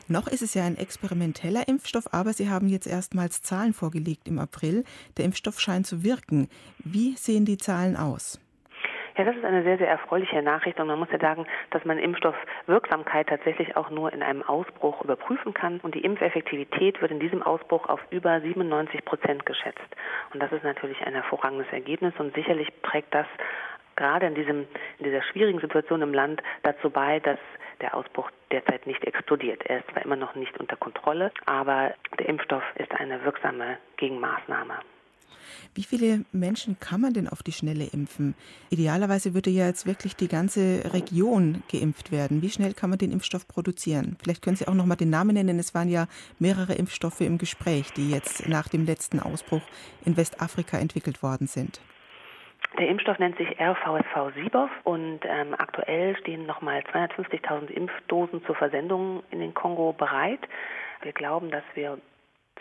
Noch 0.07 0.27
ist 0.27 0.41
es 0.41 0.53
ja 0.53 0.63
ein 0.63 0.77
experimenteller 0.77 1.67
Impfstoff, 1.67 2.13
aber 2.13 2.33
Sie 2.33 2.49
haben 2.49 2.67
jetzt 2.67 2.87
erstmals 2.87 3.41
Zahlen 3.41 3.73
vorgelegt 3.73 4.27
im 4.27 4.39
April. 4.39 4.83
Der 5.17 5.25
Impfstoff 5.25 5.59
scheint 5.59 5.87
zu 5.87 6.03
wirken. 6.03 6.49
Wie 6.79 7.15
sehen 7.15 7.45
die 7.45 7.57
Zahlen 7.57 7.95
aus? 7.95 8.39
Ja, 9.17 9.25
das 9.25 9.35
ist 9.35 9.43
eine 9.43 9.63
sehr, 9.63 9.77
sehr 9.77 9.89
erfreuliche 9.89 10.41
Nachricht 10.41 10.79
und 10.79 10.87
man 10.87 10.97
muss 10.97 11.11
ja 11.11 11.19
sagen, 11.19 11.45
dass 11.71 11.83
man 11.83 11.97
Impfstoffwirksamkeit 11.97 13.27
tatsächlich 13.27 13.75
auch 13.75 13.89
nur 13.89 14.11
in 14.13 14.23
einem 14.23 14.41
Ausbruch 14.41 15.03
überprüfen 15.03 15.53
kann 15.53 15.79
und 15.81 15.95
die 15.95 16.03
Impfeffektivität 16.03 17.01
wird 17.01 17.11
in 17.11 17.19
diesem 17.19 17.43
Ausbruch 17.43 17.87
auf 17.89 17.99
über 18.09 18.39
97 18.39 19.03
Prozent 19.03 19.45
geschätzt. 19.45 19.79
Und 20.33 20.41
das 20.41 20.51
ist 20.51 20.63
natürlich 20.63 21.01
ein 21.01 21.13
hervorragendes 21.13 21.67
Ergebnis 21.71 22.13
und 22.19 22.33
sicherlich 22.35 22.69
trägt 22.83 23.13
das 23.13 23.27
gerade 24.01 24.25
in, 24.25 24.33
diesem, 24.33 24.65
in 24.97 25.05
dieser 25.05 25.21
schwierigen 25.21 25.59
Situation 25.59 26.01
im 26.01 26.13
Land 26.13 26.41
dazu 26.63 26.89
bei, 26.89 27.19
dass 27.19 27.37
der 27.81 27.95
Ausbruch 27.95 28.31
derzeit 28.51 28.87
nicht 28.87 29.03
explodiert. 29.03 29.61
Er 29.67 29.79
ist 29.79 29.91
zwar 29.91 30.03
immer 30.03 30.15
noch 30.15 30.33
nicht 30.33 30.57
unter 30.59 30.75
Kontrolle, 30.75 31.31
aber 31.45 31.93
der 32.17 32.27
Impfstoff 32.27 32.63
ist 32.75 32.91
eine 32.93 33.23
wirksame 33.23 33.77
Gegenmaßnahme. 33.97 34.73
Wie 35.75 35.83
viele 35.83 36.25
Menschen 36.31 36.79
kann 36.79 37.01
man 37.01 37.13
denn 37.13 37.27
auf 37.27 37.43
die 37.43 37.51
Schnelle 37.51 37.85
impfen? 37.85 38.33
Idealerweise 38.71 39.33
würde 39.35 39.51
ja 39.51 39.67
jetzt 39.67 39.85
wirklich 39.85 40.15
die 40.15 40.27
ganze 40.27 40.93
Region 40.93 41.61
geimpft 41.71 42.11
werden. 42.11 42.41
Wie 42.41 42.49
schnell 42.49 42.73
kann 42.73 42.89
man 42.89 42.99
den 42.99 43.11
Impfstoff 43.11 43.47
produzieren? 43.47 44.17
Vielleicht 44.21 44.41
können 44.41 44.55
Sie 44.55 44.67
auch 44.67 44.73
noch 44.73 44.85
mal 44.85 44.95
den 44.95 45.11
Namen 45.11 45.35
nennen. 45.35 45.59
Es 45.59 45.75
waren 45.75 45.89
ja 45.89 46.07
mehrere 46.39 46.73
Impfstoffe 46.73 47.21
im 47.21 47.37
Gespräch, 47.37 47.93
die 47.93 48.09
jetzt 48.09 48.47
nach 48.49 48.67
dem 48.67 48.85
letzten 48.85 49.19
Ausbruch 49.19 49.61
in 50.05 50.17
Westafrika 50.17 50.77
entwickelt 50.79 51.21
worden 51.21 51.47
sind. 51.47 51.79
Der 52.77 52.87
Impfstoff 52.87 53.19
nennt 53.19 53.37
sich 53.37 53.59
RVSV 53.59 54.33
Sibov 54.35 54.69
und 54.83 55.19
ähm, 55.25 55.55
aktuell 55.57 56.15
stehen 56.17 56.45
nochmal 56.45 56.79
250.000 56.93 57.69
Impfdosen 57.69 58.43
zur 58.45 58.55
Versendung 58.55 59.23
in 59.29 59.39
den 59.39 59.53
Kongo 59.53 59.93
bereit. 59.93 60.39
Wir 61.01 61.11
glauben, 61.11 61.51
dass 61.51 61.63
wir 61.73 61.97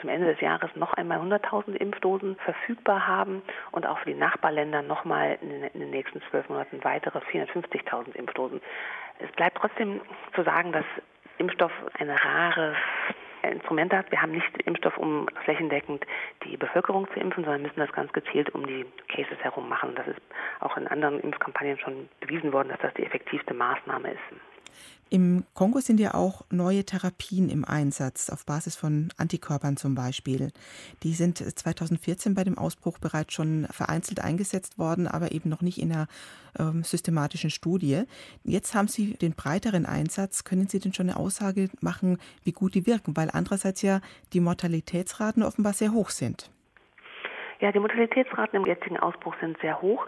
zum 0.01 0.09
Ende 0.09 0.27
des 0.27 0.41
Jahres 0.41 0.71
noch 0.75 0.95
einmal 0.95 1.19
100.000 1.19 1.75
Impfdosen 1.75 2.37
verfügbar 2.37 3.07
haben 3.07 3.43
und 3.71 3.87
auch 3.87 3.99
für 3.99 4.11
die 4.11 4.19
Nachbarländer 4.19 4.83
nochmal 4.83 5.39
in, 5.43 5.65
in 5.65 5.81
den 5.81 5.91
nächsten 5.91 6.21
zwölf 6.31 6.49
Monaten 6.49 6.83
weitere 6.83 7.19
450.000 7.19 8.17
Impfdosen. 8.17 8.61
Es 9.19 9.31
bleibt 9.33 9.59
trotzdem 9.59 10.01
zu 10.35 10.43
sagen, 10.43 10.73
dass 10.73 10.85
Impfstoff 11.39 11.73
eine 11.99 12.23
rare 12.23 12.75
Instrumente 13.51 13.97
hat. 13.97 14.11
Wir 14.11 14.23
haben 14.23 14.33
nicht 14.33 14.63
Impfstoff, 14.65 14.97
um 14.97 15.27
flächendeckend 15.45 16.05
die 16.45 16.57
Bevölkerung 16.57 17.09
zu 17.13 17.21
impfen, 17.21 17.45
sondern 17.45 17.63
müssen 17.63 17.81
das 17.81 17.93
ganz 17.93 18.13
gezielt 18.13 18.55
um 18.55 18.67
die 18.67 18.85
Cases 19.09 19.39
herum 19.41 19.69
machen. 19.69 19.95
Das 19.95 20.07
ist 20.07 20.21
auch 20.61 20.77
in 20.77 20.87
anderen 20.89 21.21
Impfkampagnen 21.21 21.79
schon 21.79 22.09
bewiesen 22.21 22.53
worden, 22.53 22.69
dass 22.69 22.81
das 22.81 22.95
die 22.95 23.05
effektivste 23.05 23.55
Maßnahme 23.55 24.13
ist. 24.13 24.21
Im 25.13 25.45
Kongo 25.55 25.81
sind 25.81 25.99
ja 25.99 26.15
auch 26.15 26.45
neue 26.51 26.85
Therapien 26.85 27.49
im 27.49 27.65
Einsatz, 27.65 28.31
auf 28.31 28.47
Basis 28.47 28.77
von 28.77 29.09
Antikörpern 29.17 29.77
zum 29.77 29.97
Beispiel. 29.97 30.53
Die 31.03 31.15
sind 31.15 31.39
2014 31.39 32.37
bei 32.37 32.45
dem 32.45 32.57
Ausbruch 32.57 32.99
bereits 32.99 33.35
schon 33.35 33.67
vereinzelt 33.73 34.21
eingesetzt 34.21 34.79
worden, 34.79 35.09
aber 35.09 35.33
eben 35.33 35.49
noch 35.49 35.63
nicht 35.63 35.79
in 35.79 35.91
einer 35.91 36.07
ähm, 36.57 36.85
systematischen 36.85 37.51
Studie. 37.51 38.05
Jetzt 38.45 38.73
haben 38.77 38.87
Sie 38.87 39.15
den 39.15 39.33
breiteren 39.33 39.85
Einsatz. 39.85 40.45
Können 40.45 40.69
Sie 40.69 40.79
denn 40.79 40.95
schon 40.95 41.11
eine 41.11 41.19
Aussage 41.19 41.71
machen, 41.81 42.19
wie 42.45 42.53
gut 42.53 42.77
die 42.77 42.87
wirken? 42.87 43.17
Weil 43.17 43.31
andererseits 43.33 43.83
ja 43.83 44.01
die 44.33 44.41
Mortalitätsraten 44.41 45.43
offenbar 45.43 45.73
sehr 45.73 45.93
hoch 45.93 46.11
sind. 46.11 46.53
Ja, 47.61 47.73
die 47.73 47.79
Mortalitätsraten 47.79 48.59
im 48.59 48.67
jetzigen 48.67 48.97
Ausbruch 48.97 49.35
sind 49.39 49.59
sehr 49.61 49.83
hoch. 49.83 50.07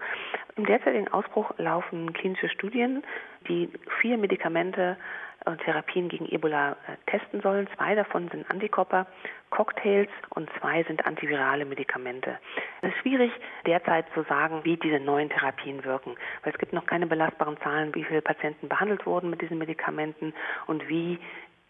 Im 0.57 0.67
derzeitigen 0.67 1.09
Ausbruch 1.09 1.51
laufen 1.59 2.13
klinische 2.13 2.49
Studien, 2.49 3.03
die 3.49 3.71
vier 4.01 4.19
Medikamente 4.19 4.97
und 5.45 5.61
Therapien 5.63 6.09
gegen 6.09 6.27
Ebola 6.27 6.73
äh, 6.73 6.97
testen 7.11 7.41
sollen. 7.41 7.69
Zwei 7.77 7.95
davon 7.95 8.29
sind 8.29 8.49
Antikörper, 8.51 9.07
Cocktails 9.51 10.11
und 10.31 10.49
zwei 10.61 10.83
sind 10.85 11.05
antivirale 11.07 11.65
Medikamente. 11.65 12.39
Es 12.81 12.91
ist 12.91 12.99
schwierig 12.99 13.33
derzeit 13.67 14.07
zu 14.15 14.23
sagen, 14.25 14.61
wie 14.65 14.77
diese 14.77 15.01
neuen 15.01 15.31
Therapien 15.31 15.85
wirken, 15.85 16.17
weil 16.43 16.53
es 16.53 16.59
gibt 16.59 16.73
noch 16.73 16.87
keine 16.87 17.07
belastbaren 17.07 17.59
Zahlen, 17.63 17.95
wie 17.95 18.05
viele 18.05 18.23
Patienten 18.23 18.69
behandelt 18.69 19.05
wurden 19.07 19.31
mit 19.31 19.43
diesen 19.43 19.59
Medikamenten 19.59 20.33
und 20.67 20.89
wie 20.89 21.19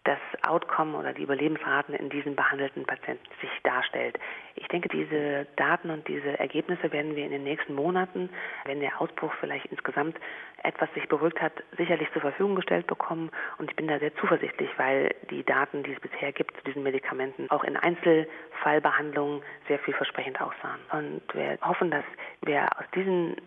das 0.03 0.19
Outcome 0.45 0.97
oder 0.97 1.13
die 1.13 1.23
Überlebensraten 1.23 1.95
in 1.95 2.09
diesen 2.09 2.35
behandelten 2.35 2.85
Patienten 2.85 3.25
sich 3.39 3.49
darstellt. 3.63 4.19
Ich 4.55 4.67
denke, 4.67 4.89
diese 4.89 5.47
Daten 5.55 5.89
und 5.89 6.07
diese 6.07 6.37
Ergebnisse 6.39 6.91
werden 6.91 7.15
wir 7.15 7.23
in 7.23 7.31
den 7.31 7.43
nächsten 7.43 7.73
Monaten, 7.73 8.29
wenn 8.65 8.81
der 8.81 8.99
Ausbruch 8.99 9.33
vielleicht 9.39 9.65
insgesamt 9.67 10.17
etwas 10.61 10.93
sich 10.93 11.07
beruhigt 11.07 11.41
hat, 11.41 11.53
sicherlich 11.77 12.11
zur 12.11 12.21
Verfügung 12.21 12.55
gestellt 12.55 12.87
bekommen. 12.87 13.31
Und 13.57 13.69
ich 13.69 13.75
bin 13.77 13.87
da 13.87 13.97
sehr 13.99 14.13
zuversichtlich, 14.17 14.69
weil 14.77 15.15
die 15.29 15.43
Daten, 15.43 15.83
die 15.83 15.93
es 15.93 15.99
bisher 16.01 16.33
gibt 16.33 16.55
zu 16.57 16.63
diesen 16.65 16.83
Medikamenten, 16.83 17.49
auch 17.49 17.63
in 17.63 17.77
Einzelfallbehandlungen 17.77 19.41
sehr 19.69 19.79
vielversprechend 19.79 20.41
aussahen. 20.41 20.81
Und 20.91 21.21
wir 21.33 21.57
hoffen, 21.61 21.91
dass 21.91 22.05
wir 22.41 22.63
aus 22.77 22.85
diesen 22.93 23.37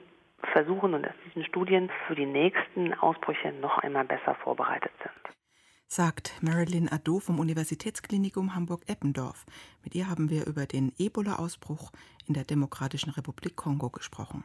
Versuchen 0.53 0.95
und 0.95 1.07
aus 1.07 1.15
diesen 1.27 1.45
Studien 1.45 1.91
für 2.07 2.15
die 2.15 2.27
nächsten 2.27 2.95
Ausbrüche 2.95 3.53
noch 3.53 3.79
einmal 3.79 4.05
besser 4.05 4.35
vorbereitet 4.37 4.93
sind 5.03 5.37
sagt 5.89 6.33
Marilyn 6.41 6.89
Addo 6.89 7.21
vom 7.21 7.39
Universitätsklinikum 7.39 8.55
Hamburg-Eppendorf. 8.55 9.47
Mit 9.85 9.95
ihr 9.95 10.09
haben 10.09 10.31
wir 10.31 10.47
über 10.47 10.67
den 10.67 10.93
Ebola-Ausbruch 10.99 11.93
in 12.27 12.35
der 12.35 12.45
Demokratischen 12.45 13.11
Republik 13.11 13.57
Kongo 13.57 13.91
gesprochen. 13.91 14.45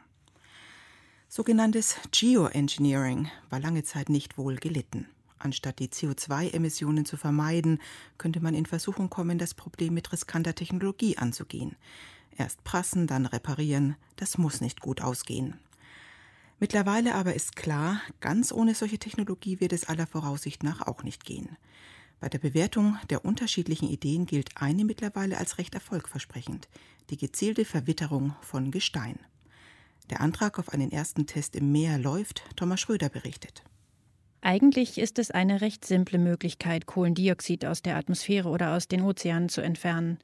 Sogenanntes 1.28 1.96
Geoengineering 2.12 3.28
war 3.50 3.58
lange 3.58 3.82
Zeit 3.82 4.08
nicht 4.08 4.38
wohl 4.38 4.56
gelitten. 4.56 5.08
Anstatt 5.38 5.80
die 5.80 5.88
CO2-Emissionen 5.88 7.04
zu 7.04 7.16
vermeiden, 7.16 7.80
könnte 8.18 8.40
man 8.40 8.54
in 8.54 8.66
Versuchung 8.66 9.10
kommen, 9.10 9.38
das 9.38 9.54
Problem 9.54 9.94
mit 9.94 10.12
riskanter 10.12 10.54
Technologie 10.54 11.18
anzugehen. 11.18 11.74
Erst 12.36 12.62
prassen, 12.62 13.08
dann 13.08 13.26
reparieren, 13.26 13.96
das 14.16 14.38
muss 14.38 14.60
nicht 14.60 14.80
gut 14.80 15.00
ausgehen. 15.00 15.58
Mittlerweile 16.62 17.16
aber 17.16 17.34
ist 17.34 17.56
klar, 17.56 18.00
ganz 18.20 18.52
ohne 18.52 18.76
solche 18.76 19.00
Technologie 19.00 19.58
wird 19.58 19.72
es 19.72 19.88
aller 19.88 20.06
Voraussicht 20.06 20.62
nach 20.62 20.86
auch 20.86 21.02
nicht 21.02 21.24
gehen. 21.24 21.56
Bei 22.20 22.28
der 22.28 22.38
Bewertung 22.38 22.98
der 23.10 23.24
unterschiedlichen 23.24 23.88
Ideen 23.88 24.26
gilt 24.26 24.50
eine 24.54 24.84
mittlerweile 24.84 25.38
als 25.38 25.58
recht 25.58 25.74
erfolgversprechend, 25.74 26.68
die 27.10 27.16
gezielte 27.16 27.64
Verwitterung 27.64 28.36
von 28.42 28.70
Gestein. 28.70 29.18
Der 30.08 30.20
Antrag 30.20 30.60
auf 30.60 30.68
einen 30.68 30.92
ersten 30.92 31.26
Test 31.26 31.56
im 31.56 31.72
Meer 31.72 31.98
läuft, 31.98 32.44
Thomas 32.54 32.78
Schröder 32.78 33.08
berichtet. 33.08 33.64
Eigentlich 34.40 34.98
ist 34.98 35.18
es 35.18 35.32
eine 35.32 35.62
recht 35.62 35.84
simple 35.84 36.20
Möglichkeit, 36.20 36.86
Kohlendioxid 36.86 37.64
aus 37.64 37.82
der 37.82 37.96
Atmosphäre 37.96 38.48
oder 38.48 38.76
aus 38.76 38.86
den 38.86 39.02
Ozeanen 39.02 39.48
zu 39.48 39.62
entfernen. 39.62 40.20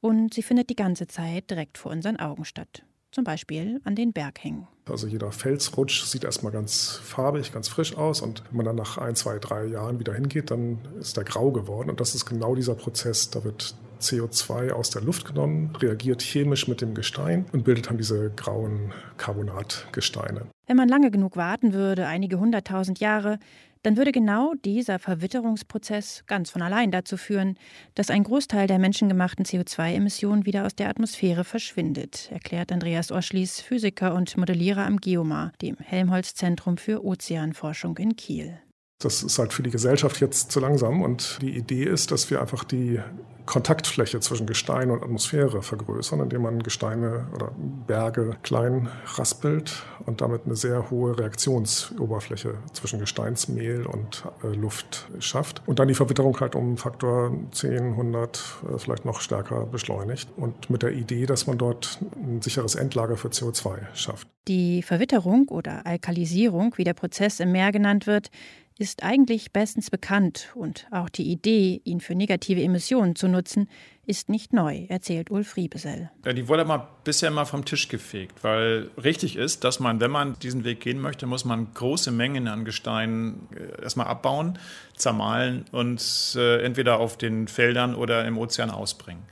Und 0.00 0.34
sie 0.34 0.42
findet 0.42 0.68
die 0.68 0.74
ganze 0.74 1.06
Zeit 1.06 1.48
direkt 1.48 1.78
vor 1.78 1.92
unseren 1.92 2.16
Augen 2.16 2.44
statt 2.44 2.82
zum 3.16 3.24
Beispiel 3.24 3.80
an 3.84 3.96
den 3.96 4.12
Berghängen. 4.12 4.68
Also 4.88 5.06
jeder 5.06 5.32
Felsrutsch 5.32 6.04
sieht 6.04 6.22
erstmal 6.22 6.52
ganz 6.52 7.00
farbig, 7.02 7.50
ganz 7.50 7.66
frisch 7.66 7.96
aus 7.96 8.20
und 8.20 8.42
wenn 8.50 8.58
man 8.58 8.66
dann 8.66 8.76
nach 8.76 8.98
ein, 8.98 9.16
zwei, 9.16 9.38
drei 9.38 9.64
Jahren 9.64 9.98
wieder 9.98 10.12
hingeht, 10.12 10.50
dann 10.50 10.78
ist 11.00 11.16
der 11.16 11.24
grau 11.24 11.50
geworden 11.50 11.88
und 11.88 11.98
das 11.98 12.14
ist 12.14 12.26
genau 12.26 12.54
dieser 12.54 12.74
Prozess. 12.74 13.30
Da 13.30 13.42
wird 13.42 13.74
CO2 14.02 14.70
aus 14.72 14.90
der 14.90 15.00
Luft 15.00 15.26
genommen, 15.26 15.74
reagiert 15.80 16.20
chemisch 16.20 16.68
mit 16.68 16.82
dem 16.82 16.92
Gestein 16.92 17.46
und 17.52 17.64
bildet 17.64 17.88
dann 17.88 17.96
diese 17.96 18.30
grauen 18.36 18.92
Carbonatgesteine. 19.16 20.42
Wenn 20.66 20.76
man 20.76 20.88
lange 20.90 21.10
genug 21.10 21.38
warten 21.38 21.72
würde, 21.72 22.06
einige 22.06 22.38
hunderttausend 22.38 23.00
Jahre, 23.00 23.38
dann 23.86 23.96
würde 23.96 24.10
genau 24.10 24.52
dieser 24.64 24.98
Verwitterungsprozess 24.98 26.24
ganz 26.26 26.50
von 26.50 26.60
allein 26.60 26.90
dazu 26.90 27.16
führen, 27.16 27.56
dass 27.94 28.10
ein 28.10 28.24
Großteil 28.24 28.66
der 28.66 28.80
menschengemachten 28.80 29.44
CO2-Emissionen 29.44 30.44
wieder 30.44 30.66
aus 30.66 30.74
der 30.74 30.88
Atmosphäre 30.88 31.44
verschwindet, 31.44 32.28
erklärt 32.32 32.72
Andreas 32.72 33.12
Oschlies, 33.12 33.60
Physiker 33.60 34.16
und 34.16 34.36
Modellierer 34.36 34.84
am 34.84 34.96
GEOMAR, 34.96 35.52
dem 35.62 35.76
Helmholtz-Zentrum 35.76 36.78
für 36.78 37.04
Ozeanforschung 37.04 37.96
in 37.98 38.16
Kiel. 38.16 38.58
Das 38.98 39.22
ist 39.22 39.38
halt 39.38 39.52
für 39.52 39.62
die 39.62 39.70
Gesellschaft 39.70 40.20
jetzt 40.20 40.50
zu 40.50 40.58
langsam 40.58 41.02
und 41.02 41.38
die 41.40 41.56
Idee 41.56 41.84
ist, 41.84 42.10
dass 42.10 42.28
wir 42.28 42.40
einfach 42.40 42.64
die 42.64 42.98
Kontaktfläche 43.46 44.20
zwischen 44.20 44.46
Gestein 44.46 44.90
und 44.90 45.02
Atmosphäre 45.02 45.62
vergrößern, 45.62 46.20
indem 46.20 46.42
man 46.42 46.62
Gesteine 46.62 47.28
oder 47.34 47.52
Berge 47.86 48.36
klein 48.42 48.88
raspelt 49.14 49.84
und 50.04 50.20
damit 50.20 50.42
eine 50.44 50.56
sehr 50.56 50.90
hohe 50.90 51.18
Reaktionsoberfläche 51.18 52.54
zwischen 52.72 52.98
Gesteinsmehl 52.98 53.86
und 53.86 54.24
äh, 54.42 54.48
Luft 54.48 55.06
schafft 55.20 55.62
und 55.66 55.78
dann 55.78 55.88
die 55.88 55.94
Verwitterung 55.94 56.38
halt 56.40 56.54
um 56.54 56.76
Faktor 56.76 57.32
10, 57.52 57.92
100 57.92 58.36
äh, 58.74 58.78
vielleicht 58.78 59.04
noch 59.04 59.20
stärker 59.20 59.66
beschleunigt 59.66 60.28
und 60.36 60.68
mit 60.68 60.82
der 60.82 60.92
Idee, 60.92 61.26
dass 61.26 61.46
man 61.46 61.56
dort 61.56 62.00
ein 62.16 62.42
sicheres 62.42 62.74
Endlager 62.74 63.16
für 63.16 63.28
CO2 63.28 63.78
schafft. 63.94 64.28
Die 64.48 64.82
Verwitterung 64.82 65.48
oder 65.48 65.86
Alkalisierung, 65.86 66.74
wie 66.76 66.84
der 66.84 66.94
Prozess 66.94 67.40
im 67.40 67.52
Meer 67.52 67.72
genannt 67.72 68.06
wird, 68.06 68.30
ist 68.78 69.02
eigentlich 69.02 69.52
bestens 69.52 69.90
bekannt 69.90 70.52
und 70.54 70.86
auch 70.90 71.08
die 71.08 71.30
Idee, 71.30 71.80
ihn 71.84 72.00
für 72.00 72.14
negative 72.14 72.62
Emissionen 72.62 73.16
zu 73.16 73.26
nutzen, 73.26 73.68
ist 74.04 74.28
nicht 74.28 74.52
neu, 74.52 74.84
erzählt 74.88 75.30
Ulf 75.30 75.56
Riebesell. 75.56 76.10
Ja, 76.24 76.32
die 76.32 76.46
wurde 76.46 76.64
mal 76.64 76.86
bisher 77.02 77.30
mal 77.30 77.46
vom 77.46 77.64
Tisch 77.64 77.88
gefegt, 77.88 78.44
weil 78.44 78.90
richtig 79.02 79.36
ist, 79.36 79.64
dass 79.64 79.80
man, 79.80 80.00
wenn 80.00 80.10
man 80.10 80.38
diesen 80.40 80.64
Weg 80.64 80.80
gehen 80.80 81.00
möchte, 81.00 81.26
muss 81.26 81.44
man 81.44 81.72
große 81.72 82.10
Mengen 82.10 82.48
an 82.48 82.64
Gestein 82.64 83.48
äh, 83.54 83.82
erstmal 83.82 84.06
abbauen, 84.06 84.58
zermahlen 84.94 85.64
und 85.72 86.36
äh, 86.36 86.62
entweder 86.62 87.00
auf 87.00 87.16
den 87.16 87.48
Feldern 87.48 87.94
oder 87.94 88.26
im 88.26 88.36
Ozean 88.36 88.70
ausbringen. 88.70 89.22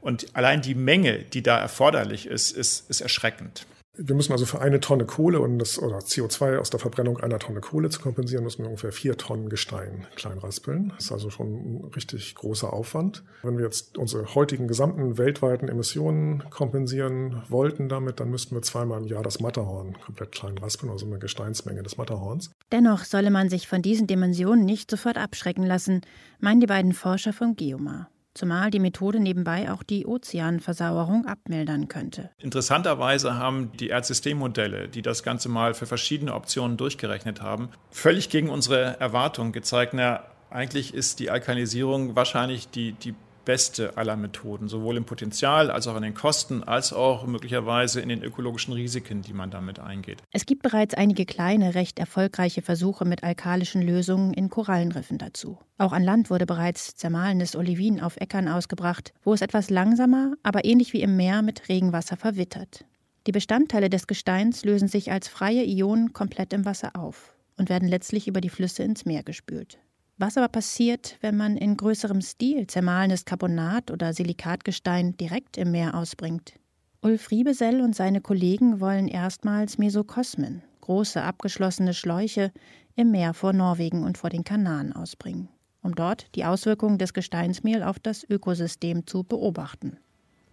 Und 0.00 0.34
allein 0.34 0.60
die 0.60 0.74
Menge, 0.74 1.20
die 1.20 1.42
da 1.42 1.56
erforderlich 1.58 2.26
ist, 2.26 2.50
ist, 2.50 2.90
ist 2.90 3.00
erschreckend. 3.00 3.66
Wir 3.94 4.14
müssen 4.14 4.32
also 4.32 4.46
für 4.46 4.62
eine 4.62 4.80
Tonne 4.80 5.04
Kohle 5.04 5.40
und 5.40 5.58
das, 5.58 5.78
oder 5.78 5.98
CO2 5.98 6.56
aus 6.56 6.70
der 6.70 6.80
Verbrennung 6.80 7.20
einer 7.20 7.38
Tonne 7.38 7.60
Kohle 7.60 7.90
zu 7.90 8.00
kompensieren, 8.00 8.42
müssen 8.42 8.62
wir 8.62 8.68
ungefähr 8.68 8.90
vier 8.90 9.18
Tonnen 9.18 9.50
Gestein 9.50 10.06
kleinraspeln. 10.16 10.94
Das 10.96 11.06
ist 11.06 11.12
also 11.12 11.28
schon 11.28 11.52
ein 11.52 11.84
richtig 11.94 12.34
großer 12.34 12.72
Aufwand. 12.72 13.22
Wenn 13.42 13.58
wir 13.58 13.66
jetzt 13.66 13.98
unsere 13.98 14.34
heutigen 14.34 14.66
gesamten 14.66 15.18
weltweiten 15.18 15.68
Emissionen 15.68 16.42
kompensieren 16.48 17.42
wollten 17.50 17.90
damit, 17.90 18.18
dann 18.18 18.30
müssten 18.30 18.54
wir 18.54 18.62
zweimal 18.62 19.02
im 19.02 19.08
Jahr 19.08 19.22
das 19.22 19.40
Matterhorn 19.40 19.98
komplett 20.00 20.32
kleinraspeln, 20.32 20.90
also 20.90 21.04
eine 21.04 21.18
Gesteinsmenge 21.18 21.82
des 21.82 21.98
Matterhorns. 21.98 22.50
Dennoch 22.72 23.04
solle 23.04 23.30
man 23.30 23.50
sich 23.50 23.68
von 23.68 23.82
diesen 23.82 24.06
Dimensionen 24.06 24.64
nicht 24.64 24.90
sofort 24.90 25.18
abschrecken 25.18 25.64
lassen, 25.66 26.00
meinen 26.40 26.60
die 26.60 26.66
beiden 26.66 26.94
Forscher 26.94 27.34
vom 27.34 27.56
Geomar 27.56 28.08
zumal 28.34 28.70
die 28.70 28.78
Methode 28.78 29.20
nebenbei 29.20 29.70
auch 29.70 29.82
die 29.82 30.06
Ozeanversauerung 30.06 31.26
abmildern 31.26 31.88
könnte. 31.88 32.30
Interessanterweise 32.38 33.34
haben 33.34 33.72
die 33.78 33.88
Erdsystemmodelle, 33.88 34.88
die 34.88 35.02
das 35.02 35.22
Ganze 35.22 35.48
mal 35.48 35.74
für 35.74 35.86
verschiedene 35.86 36.34
Optionen 36.34 36.76
durchgerechnet 36.76 37.40
haben, 37.42 37.68
völlig 37.90 38.28
gegen 38.30 38.48
unsere 38.48 38.98
Erwartungen 39.00 39.52
gezeigt, 39.52 39.94
na, 39.94 40.24
eigentlich 40.50 40.92
ist 40.92 41.18
die 41.18 41.30
Alkalisierung 41.30 42.14
wahrscheinlich 42.14 42.68
die, 42.68 42.92
die 42.92 43.14
beste 43.44 43.96
aller 43.96 44.16
Methoden, 44.16 44.68
sowohl 44.68 44.96
im 44.96 45.04
Potenzial 45.04 45.70
als 45.70 45.86
auch 45.86 45.96
in 45.96 46.02
den 46.02 46.14
Kosten, 46.14 46.62
als 46.62 46.92
auch 46.92 47.26
möglicherweise 47.26 48.00
in 48.00 48.08
den 48.08 48.22
ökologischen 48.22 48.74
Risiken, 48.74 49.22
die 49.22 49.32
man 49.32 49.50
damit 49.50 49.78
eingeht. 49.78 50.22
Es 50.30 50.46
gibt 50.46 50.62
bereits 50.62 50.94
einige 50.94 51.26
kleine, 51.26 51.74
recht 51.74 51.98
erfolgreiche 51.98 52.62
Versuche 52.62 53.04
mit 53.04 53.22
alkalischen 53.24 53.82
Lösungen 53.82 54.32
in 54.34 54.48
Korallenriffen 54.48 55.18
dazu. 55.18 55.58
Auch 55.78 55.92
an 55.92 56.04
Land 56.04 56.30
wurde 56.30 56.46
bereits 56.46 56.94
zermahlenes 56.94 57.56
Olivin 57.56 58.00
auf 58.00 58.16
Äckern 58.16 58.48
ausgebracht, 58.48 59.12
wo 59.24 59.32
es 59.32 59.40
etwas 59.40 59.70
langsamer, 59.70 60.34
aber 60.42 60.64
ähnlich 60.64 60.92
wie 60.92 61.02
im 61.02 61.16
Meer 61.16 61.42
mit 61.42 61.68
Regenwasser 61.68 62.16
verwittert. 62.16 62.84
Die 63.26 63.32
Bestandteile 63.32 63.88
des 63.88 64.06
Gesteins 64.08 64.64
lösen 64.64 64.88
sich 64.88 65.12
als 65.12 65.28
freie 65.28 65.64
Ionen 65.64 66.12
komplett 66.12 66.52
im 66.52 66.64
Wasser 66.64 66.96
auf 66.96 67.34
und 67.56 67.68
werden 67.68 67.88
letztlich 67.88 68.26
über 68.26 68.40
die 68.40 68.48
Flüsse 68.48 68.82
ins 68.82 69.04
Meer 69.04 69.22
gespült. 69.22 69.78
Was 70.18 70.36
aber 70.36 70.48
passiert, 70.48 71.18
wenn 71.20 71.36
man 71.36 71.56
in 71.56 71.76
größerem 71.76 72.20
Stil 72.20 72.66
zermahlenes 72.66 73.24
Carbonat 73.24 73.90
oder 73.90 74.12
Silikatgestein 74.12 75.16
direkt 75.16 75.56
im 75.56 75.70
Meer 75.70 75.94
ausbringt? 75.94 76.54
Ulf 77.00 77.30
Riebesell 77.30 77.80
und 77.80 77.96
seine 77.96 78.20
Kollegen 78.20 78.78
wollen 78.78 79.08
erstmals 79.08 79.78
Mesokosmen, 79.78 80.62
große 80.82 81.20
abgeschlossene 81.20 81.94
Schläuche, 81.94 82.52
im 82.94 83.10
Meer 83.10 83.34
vor 83.34 83.52
Norwegen 83.52 84.04
und 84.04 84.18
vor 84.18 84.30
den 84.30 84.44
Kanaren 84.44 84.92
ausbringen, 84.92 85.48
um 85.82 85.94
dort 85.94 86.26
die 86.36 86.44
Auswirkungen 86.44 86.98
des 86.98 87.14
Gesteinsmehl 87.14 87.82
auf 87.82 87.98
das 87.98 88.22
Ökosystem 88.28 89.06
zu 89.06 89.24
beobachten. 89.24 89.96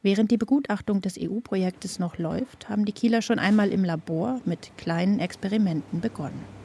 Während 0.02 0.32
die 0.32 0.38
Begutachtung 0.38 1.02
des 1.02 1.20
EU-Projektes 1.20 2.00
noch 2.00 2.18
läuft, 2.18 2.70
haben 2.70 2.86
die 2.86 2.94
Kieler 2.94 3.22
schon 3.22 3.38
einmal 3.38 3.70
im 3.70 3.84
Labor 3.84 4.40
mit 4.46 4.72
kleinen 4.78 5.20
Experimenten 5.20 6.00
begonnen. 6.00 6.59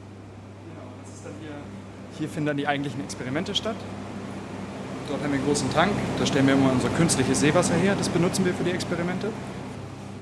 Hier 2.17 2.29
finden 2.29 2.47
dann 2.47 2.57
die 2.57 2.67
eigentlichen 2.67 3.01
Experimente 3.01 3.55
statt. 3.55 3.75
Dort 5.07 5.21
haben 5.21 5.31
wir 5.31 5.39
einen 5.39 5.47
großen 5.47 5.71
Tank, 5.71 5.91
da 6.17 6.25
stellen 6.25 6.47
wir 6.47 6.55
immer 6.55 6.71
unser 6.71 6.89
künstliches 6.89 7.39
Seewasser 7.39 7.75
her, 7.75 7.95
das 7.95 8.09
benutzen 8.09 8.43
wir 8.43 8.53
für 8.53 8.63
die 8.63 8.71
Experimente. 8.71 9.27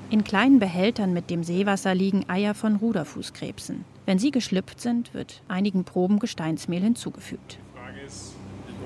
In 0.10 0.24
kleinen 0.24 0.60
Behältern 0.60 1.14
mit 1.14 1.30
dem 1.30 1.44
Seewasser 1.44 1.96
liegen 1.96 2.30
Eier 2.30 2.54
von 2.54 2.76
Ruderfußkrebsen. 2.76 3.86
Wenn 4.06 4.20
sie 4.20 4.32
geschlüpft 4.32 4.82
sind, 4.82 5.14
wird 5.14 5.42
einigen 5.48 5.86
Proben 5.86 6.20
Gesteinsmehl 6.20 6.82
hinzugefügt. 6.82 7.58
Die 7.74 7.80
Frage 7.80 8.02
ist, 8.06 8.34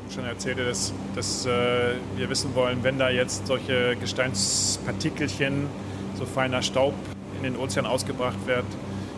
ich 0.08 0.14
schon 0.16 0.26
erzählte, 0.26 0.66
dass, 0.66 0.94
dass 1.16 1.46
äh, 1.46 1.96
wir 2.16 2.30
wissen 2.30 2.56
wollen, 2.56 2.84
wenn 2.84 2.98
da 2.98 3.10
jetzt 3.10 3.48
solche 3.48 3.96
Gesteinspartikelchen, 4.00 5.66
so 6.18 6.26
feiner 6.26 6.62
Staub 6.62 6.94
in 7.38 7.44
den 7.44 7.58
Ozean 7.58 7.86
ausgebracht 7.86 8.38
wird, 8.46 8.66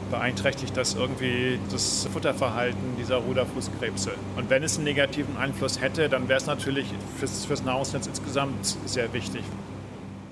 beeinträchtigt 0.09 0.75
das 0.75 0.95
irgendwie 0.95 1.59
das 1.71 2.07
Futterverhalten 2.11 2.97
dieser 2.97 3.17
Ruderfußkrebse. 3.17 4.11
Und 4.35 4.49
wenn 4.49 4.63
es 4.63 4.75
einen 4.75 4.85
negativen 4.85 5.37
Einfluss 5.37 5.81
hätte, 5.81 6.09
dann 6.09 6.27
wäre 6.27 6.39
es 6.39 6.45
natürlich 6.45 6.87
fürs, 7.17 7.45
fürs 7.45 7.63
Nahrungsnetz 7.63 8.07
insgesamt 8.07 8.65
sehr 8.85 9.11
wichtig. 9.13 9.43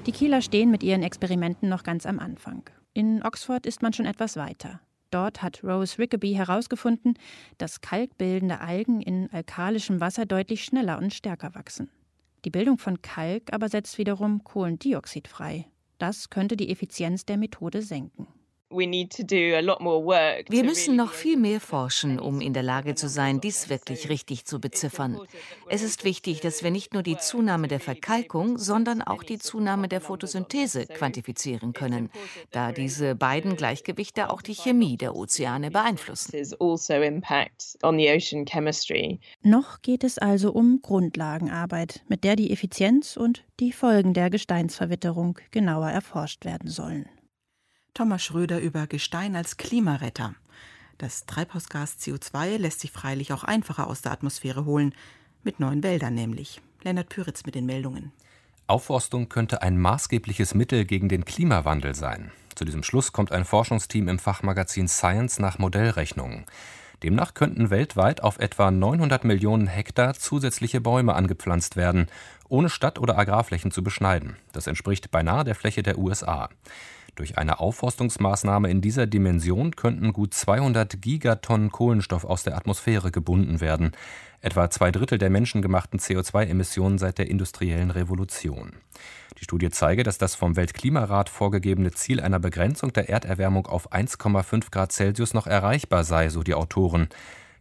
Die 0.05 0.11
Kieler 0.11 0.41
stehen 0.41 0.71
mit 0.71 0.83
ihren 0.83 1.03
Experimenten 1.03 1.69
noch 1.69 1.83
ganz 1.83 2.05
am 2.05 2.19
Anfang. 2.19 2.63
In 2.93 3.23
Oxford 3.23 3.65
ist 3.65 3.81
man 3.81 3.93
schon 3.93 4.05
etwas 4.05 4.37
weiter. 4.37 4.79
Dort 5.11 5.41
hat 5.41 5.63
Rose 5.63 5.99
Rickaby 5.99 6.33
herausgefunden, 6.33 7.17
dass 7.57 7.81
kalkbildende 7.81 8.59
Algen 8.59 9.01
in 9.01 9.29
alkalischem 9.31 10.01
Wasser 10.01 10.25
deutlich 10.25 10.63
schneller 10.63 10.97
und 10.97 11.13
stärker 11.13 11.55
wachsen. 11.55 11.89
Die 12.45 12.49
Bildung 12.49 12.77
von 12.77 13.01
Kalk 13.01 13.53
aber 13.53 13.69
setzt 13.69 13.97
wiederum 13.97 14.43
Kohlendioxid 14.43 15.27
frei. 15.27 15.67
Das 15.97 16.29
könnte 16.29 16.55
die 16.55 16.69
Effizienz 16.69 17.25
der 17.25 17.37
Methode 17.37 17.81
senken. 17.81 18.27
Wir 18.69 20.63
müssen 20.63 20.97
noch 20.97 21.13
viel 21.13 21.37
mehr 21.37 21.61
forschen, 21.61 22.19
um 22.19 22.41
in 22.41 22.53
der 22.53 22.63
Lage 22.63 22.95
zu 22.95 23.07
sein, 23.07 23.39
dies 23.39 23.69
wirklich 23.69 24.09
richtig 24.09 24.45
zu 24.45 24.59
beziffern. 24.59 25.21
Es 25.69 25.83
ist 25.83 26.03
wichtig, 26.03 26.41
dass 26.41 26.63
wir 26.63 26.71
nicht 26.71 26.93
nur 26.93 27.01
die 27.01 27.17
Zunahme 27.17 27.69
der 27.69 27.79
Verkalkung, 27.79 28.57
sondern 28.57 29.01
auch 29.01 29.23
die 29.23 29.39
Zunahme 29.39 29.87
der 29.87 30.01
Photosynthese 30.01 30.85
quantifizieren 30.85 31.71
können, 31.71 32.09
da 32.51 32.73
diese 32.73 33.15
beiden 33.15 33.55
Gleichgewichte 33.55 34.29
auch 34.29 34.41
die 34.41 34.55
Chemie 34.55 34.97
der 34.97 35.15
Ozeane 35.15 35.71
beeinflussen. 35.71 36.35
Also 36.35 36.57
noch 39.43 39.81
geht 39.81 40.03
es 40.03 40.17
also 40.17 40.51
um 40.51 40.81
Grundlagenarbeit, 40.81 42.03
mit 42.09 42.25
der 42.25 42.35
die 42.35 42.51
Effizienz 42.51 43.15
und 43.15 43.45
die 43.61 43.71
Folgen 43.71 44.13
der 44.13 44.29
Gesteinsverwitterung 44.29 45.39
genauer 45.51 45.89
erforscht 45.89 46.43
werden 46.43 46.69
sollen. 46.69 47.07
Thomas 47.93 48.23
Schröder 48.23 48.59
über 48.59 48.87
Gestein 48.87 49.35
als 49.35 49.57
Klimaretter. 49.57 50.35
Das 50.97 51.25
Treibhausgas 51.25 51.97
CO2 51.99 52.57
lässt 52.57 52.79
sich 52.79 52.91
freilich 52.91 53.33
auch 53.33 53.43
einfacher 53.43 53.87
aus 53.87 54.01
der 54.01 54.11
Atmosphäre 54.11 54.65
holen, 54.65 54.93
mit 55.43 55.59
neuen 55.59 55.83
Wäldern 55.83 56.15
nämlich. 56.15 56.61
Lennart 56.83 57.09
Püritz 57.09 57.45
mit 57.45 57.55
den 57.55 57.65
Meldungen. 57.65 58.11
Aufforstung 58.67 59.29
könnte 59.29 59.61
ein 59.61 59.79
maßgebliches 59.79 60.53
Mittel 60.53 60.85
gegen 60.85 61.07
den 61.07 61.23
Klimawandel 61.23 61.95
sein. 61.95 62.31
Zu 62.55 62.65
diesem 62.65 62.83
Schluss 62.83 63.11
kommt 63.11 63.31
ein 63.31 63.45
Forschungsteam 63.45 64.07
im 64.07 64.19
Fachmagazin 64.19 64.87
Science 64.87 65.39
nach 65.39 65.59
Modellrechnungen. 65.59 66.45
Demnach 67.03 67.35
könnten 67.35 67.69
weltweit 67.69 68.23
auf 68.23 68.39
etwa 68.39 68.71
900 68.71 69.23
Millionen 69.23 69.67
Hektar 69.67 70.15
zusätzliche 70.15 70.81
Bäume 70.81 71.13
angepflanzt 71.13 71.75
werden, 71.75 72.07
ohne 72.49 72.69
Stadt- 72.69 72.97
oder 72.97 73.17
Agrarflächen 73.17 73.71
zu 73.71 73.83
beschneiden. 73.83 74.35
Das 74.51 74.65
entspricht 74.65 75.11
beinahe 75.11 75.43
der 75.43 75.53
Fläche 75.53 75.83
der 75.83 75.99
USA. 75.99 76.49
Durch 77.17 77.39
eine 77.39 77.59
Aufforstungsmaßnahme 77.59 78.69
in 78.69 78.79
dieser 78.79 79.07
Dimension 79.07 79.75
könnten 79.75 80.13
gut 80.13 80.35
200 80.35 81.01
Gigatonnen 81.01 81.71
Kohlenstoff 81.71 82.23
aus 82.23 82.43
der 82.43 82.55
Atmosphäre 82.55 83.09
gebunden 83.09 83.59
werden, 83.59 83.93
etwa 84.39 84.69
zwei 84.69 84.91
Drittel 84.91 85.17
der 85.17 85.31
menschengemachten 85.31 85.99
CO2-Emissionen 85.99 86.99
seit 86.99 87.17
der 87.17 87.27
industriellen 87.27 87.89
Revolution. 87.89 88.73
Die 89.39 89.43
Studie 89.43 89.71
zeige, 89.71 90.03
dass 90.03 90.19
das 90.19 90.35
vom 90.35 90.55
Weltklimarat 90.55 91.29
vorgegebene 91.29 91.91
Ziel 91.91 92.21
einer 92.21 92.39
Begrenzung 92.39 92.93
der 92.93 93.09
Erderwärmung 93.09 93.65
auf 93.65 93.91
1,5 93.91 94.69
Grad 94.69 94.91
Celsius 94.91 95.33
noch 95.33 95.47
erreichbar 95.47 96.03
sei, 96.03 96.29
so 96.29 96.43
die 96.43 96.53
Autoren. 96.53 97.09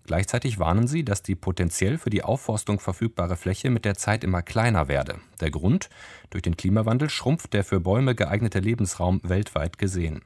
Gleichzeitig 0.07 0.59
warnen 0.59 0.87
sie, 0.87 1.05
dass 1.05 1.23
die 1.23 1.35
potenziell 1.35 1.99
für 1.99 2.11
die 2.11 2.23
Aufforstung 2.23 2.79
verfügbare 2.79 3.37
Fläche 3.37 3.71
mit 3.71 3.85
der 3.85 3.97
Zeit 3.97 4.23
immer 4.23 4.43
kleiner 4.43 4.87
werde. 4.87 5.17
Der 5.41 5.51
Grund? 5.51 5.91
Durch 6.31 6.43
den 6.43 6.57
Klimawandel 6.57 7.11
schrumpft 7.11 7.53
der 7.53 7.65
für 7.65 7.81
Bäume 7.81 8.15
geeignete 8.15 8.61
Lebensraum 8.61 9.21
weltweit 9.25 9.79
gesehen. 9.79 10.23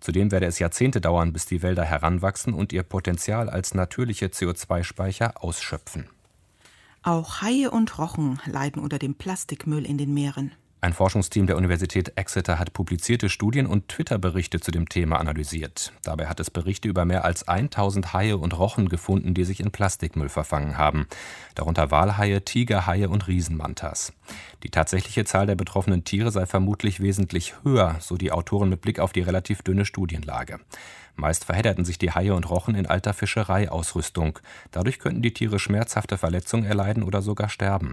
Zudem 0.00 0.32
werde 0.32 0.46
es 0.46 0.58
Jahrzehnte 0.58 1.02
dauern, 1.02 1.34
bis 1.34 1.44
die 1.44 1.62
Wälder 1.62 1.84
heranwachsen 1.84 2.54
und 2.54 2.72
ihr 2.72 2.82
Potenzial 2.82 3.50
als 3.50 3.74
natürliche 3.74 4.26
CO2-Speicher 4.26 5.44
ausschöpfen. 5.44 6.08
Auch 7.02 7.42
Haie 7.42 7.70
und 7.70 7.98
Rochen 7.98 8.40
leiden 8.46 8.82
unter 8.82 8.98
dem 8.98 9.14
Plastikmüll 9.14 9.84
in 9.84 9.98
den 9.98 10.14
Meeren. 10.14 10.52
Ein 10.82 10.94
Forschungsteam 10.94 11.46
der 11.46 11.58
Universität 11.58 12.16
Exeter 12.16 12.58
hat 12.58 12.72
publizierte 12.72 13.28
Studien 13.28 13.66
und 13.66 13.88
Twitter-Berichte 13.88 14.60
zu 14.60 14.70
dem 14.70 14.88
Thema 14.88 15.20
analysiert. 15.20 15.92
Dabei 16.04 16.26
hat 16.26 16.40
es 16.40 16.50
Berichte 16.50 16.88
über 16.88 17.04
mehr 17.04 17.26
als 17.26 17.46
1000 17.46 18.14
Haie 18.14 18.38
und 18.38 18.58
Rochen 18.58 18.88
gefunden, 18.88 19.34
die 19.34 19.44
sich 19.44 19.60
in 19.60 19.72
Plastikmüll 19.72 20.30
verfangen 20.30 20.78
haben. 20.78 21.06
Darunter 21.54 21.90
Walhaie, 21.90 22.40
Tigerhaie 22.40 23.10
und 23.10 23.28
Riesenmantas. 23.28 24.14
Die 24.62 24.70
tatsächliche 24.70 25.26
Zahl 25.26 25.46
der 25.46 25.54
betroffenen 25.54 26.04
Tiere 26.04 26.30
sei 26.30 26.46
vermutlich 26.46 27.00
wesentlich 27.00 27.54
höher, 27.62 27.96
so 28.00 28.16
die 28.16 28.32
Autoren 28.32 28.70
mit 28.70 28.80
Blick 28.80 29.00
auf 29.00 29.12
die 29.12 29.20
relativ 29.20 29.60
dünne 29.60 29.84
Studienlage. 29.84 30.60
Meist 31.20 31.44
verhedderten 31.44 31.84
sich 31.84 31.98
die 31.98 32.12
Haie 32.12 32.34
und 32.34 32.48
Rochen 32.48 32.74
in 32.74 32.86
alter 32.86 33.12
Fischereiausrüstung. 33.12 34.38
Dadurch 34.70 34.98
könnten 34.98 35.20
die 35.20 35.34
Tiere 35.34 35.58
schmerzhafte 35.58 36.16
Verletzungen 36.16 36.64
erleiden 36.64 37.02
oder 37.02 37.20
sogar 37.20 37.50
sterben. 37.50 37.92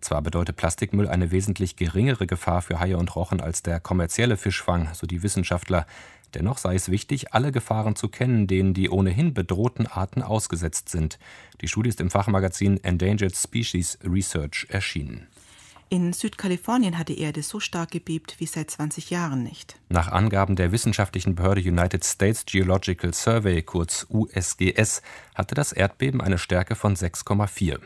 Zwar 0.00 0.22
bedeutet 0.22 0.56
Plastikmüll 0.56 1.06
eine 1.06 1.30
wesentlich 1.30 1.76
geringere 1.76 2.26
Gefahr 2.26 2.62
für 2.62 2.80
Haie 2.80 2.96
und 2.96 3.14
Rochen 3.14 3.40
als 3.42 3.62
der 3.62 3.78
kommerzielle 3.78 4.38
Fischfang, 4.38 4.88
so 4.94 5.06
die 5.06 5.22
Wissenschaftler. 5.22 5.86
Dennoch 6.34 6.56
sei 6.56 6.74
es 6.74 6.90
wichtig, 6.90 7.34
alle 7.34 7.52
Gefahren 7.52 7.94
zu 7.94 8.08
kennen, 8.08 8.46
denen 8.46 8.72
die 8.72 8.88
ohnehin 8.88 9.34
bedrohten 9.34 9.86
Arten 9.86 10.22
ausgesetzt 10.22 10.88
sind. 10.88 11.18
Die 11.60 11.68
Studie 11.68 11.90
ist 11.90 12.00
im 12.00 12.10
Fachmagazin 12.10 12.82
Endangered 12.82 13.36
Species 13.36 13.98
Research 14.02 14.66
erschienen. 14.70 15.28
In 15.92 16.14
Südkalifornien 16.14 16.96
hat 16.96 17.10
die 17.10 17.20
Erde 17.20 17.42
so 17.42 17.60
stark 17.60 17.90
gebebt 17.90 18.36
wie 18.38 18.46
seit 18.46 18.70
20 18.70 19.10
Jahren 19.10 19.42
nicht. 19.42 19.76
Nach 19.90 20.08
Angaben 20.08 20.56
der 20.56 20.72
wissenschaftlichen 20.72 21.34
Behörde 21.34 21.60
United 21.60 22.02
States 22.02 22.46
Geological 22.46 23.12
Survey, 23.12 23.60
kurz 23.60 24.06
USGS, 24.08 25.02
hatte 25.34 25.54
das 25.54 25.70
Erdbeben 25.72 26.22
eine 26.22 26.38
Stärke 26.38 26.76
von 26.76 26.96
6,4. 26.96 27.78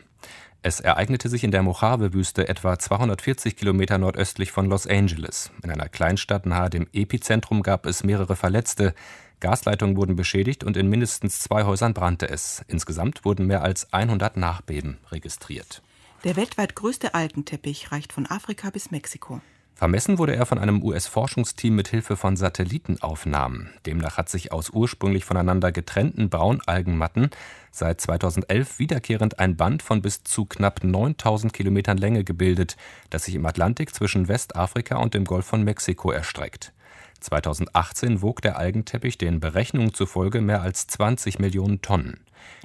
Es 0.61 0.79
ereignete 0.79 1.27
sich 1.27 1.43
in 1.43 1.51
der 1.51 1.63
Mojave-Wüste 1.63 2.47
etwa 2.47 2.79
240 2.79 3.57
Kilometer 3.57 3.97
nordöstlich 3.97 4.53
von 4.53 4.67
Los 4.69 4.87
Angeles. 4.87 5.51
In 5.61 5.69
einer 5.69 5.89
Kleinstadt 5.89 6.45
nahe 6.45 6.69
dem 6.69 6.87
Epizentrum 6.93 7.61
gab 7.61 7.85
es 7.85 8.05
mehrere 8.05 8.37
Verletzte. 8.37 8.95
Gasleitungen 9.41 9.97
wurden 9.97 10.15
beschädigt 10.15 10.63
und 10.63 10.77
in 10.77 10.87
mindestens 10.87 11.41
zwei 11.41 11.65
Häusern 11.65 11.93
brannte 11.93 12.29
es. 12.29 12.63
Insgesamt 12.69 13.25
wurden 13.25 13.47
mehr 13.47 13.63
als 13.63 13.91
100 13.91 14.37
Nachbeben 14.37 14.97
registriert. 15.11 15.81
Der 16.27 16.35
weltweit 16.35 16.75
größte 16.75 17.13
Algenteppich 17.13 17.93
reicht 17.93 18.11
von 18.11 18.25
Afrika 18.29 18.69
bis 18.69 18.91
Mexiko. 18.91 19.39
Vermessen 19.75 20.17
wurde 20.17 20.35
er 20.35 20.45
von 20.45 20.57
einem 20.57 20.83
US-Forschungsteam 20.83 21.73
mit 21.73 21.87
Hilfe 21.87 22.17
von 22.17 22.35
Satellitenaufnahmen. 22.35 23.69
Demnach 23.85 24.17
hat 24.17 24.27
sich 24.27 24.51
aus 24.51 24.71
ursprünglich 24.71 25.23
voneinander 25.23 25.71
getrennten 25.71 26.29
Braunalgenmatten 26.29 27.29
seit 27.71 28.01
2011 28.01 28.77
wiederkehrend 28.77 29.39
ein 29.39 29.55
Band 29.55 29.81
von 29.81 30.01
bis 30.01 30.21
zu 30.23 30.43
knapp 30.43 30.83
9000 30.83 31.53
Kilometern 31.53 31.97
Länge 31.97 32.25
gebildet, 32.25 32.75
das 33.09 33.23
sich 33.23 33.35
im 33.35 33.45
Atlantik 33.45 33.95
zwischen 33.95 34.27
Westafrika 34.27 34.97
und 34.97 35.13
dem 35.13 35.23
Golf 35.23 35.45
von 35.45 35.63
Mexiko 35.63 36.11
erstreckt. 36.11 36.73
2018 37.19 38.21
wog 38.21 38.41
der 38.41 38.57
Algenteppich 38.57 39.17
den 39.17 39.39
Berechnungen 39.39 39.93
zufolge 39.93 40.41
mehr 40.41 40.61
als 40.61 40.87
20 40.87 41.39
Millionen 41.39 41.81
Tonnen. 41.81 42.19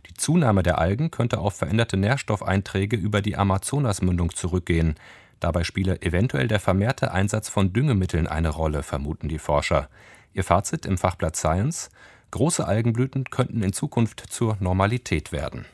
Die 0.09 0.15
Zunahme 0.15 0.63
der 0.63 0.79
Algen 0.79 1.11
könnte 1.11 1.39
auf 1.39 1.55
veränderte 1.55 1.97
Nährstoffeinträge 1.97 2.97
über 2.97 3.23
die 3.23 3.37
Amazonasmündung 3.37 4.35
zurückgehen. 4.35 4.95
Dabei 5.41 5.65
spiele 5.65 6.01
eventuell 6.03 6.49
der 6.49 6.61
vermehrte 6.61 7.13
Einsatz 7.13 7.49
von 7.49 7.73
Düngemitteln 7.73 8.27
eine 8.27 8.51
Rolle, 8.51 8.83
vermuten 8.83 9.29
die 9.29 9.39
Forscher. 9.39 9.89
Ihr 10.35 10.45
Fazit 10.45 10.87
im 10.87 10.99
Fachblatt 10.99 11.37
Science: 11.37 11.91
Große 12.31 12.67
Algenblüten 12.67 13.25
könnten 13.25 13.63
in 13.63 13.73
Zukunft 13.73 14.21
zur 14.29 14.57
Normalität 14.61 15.33
werden. 15.33 15.67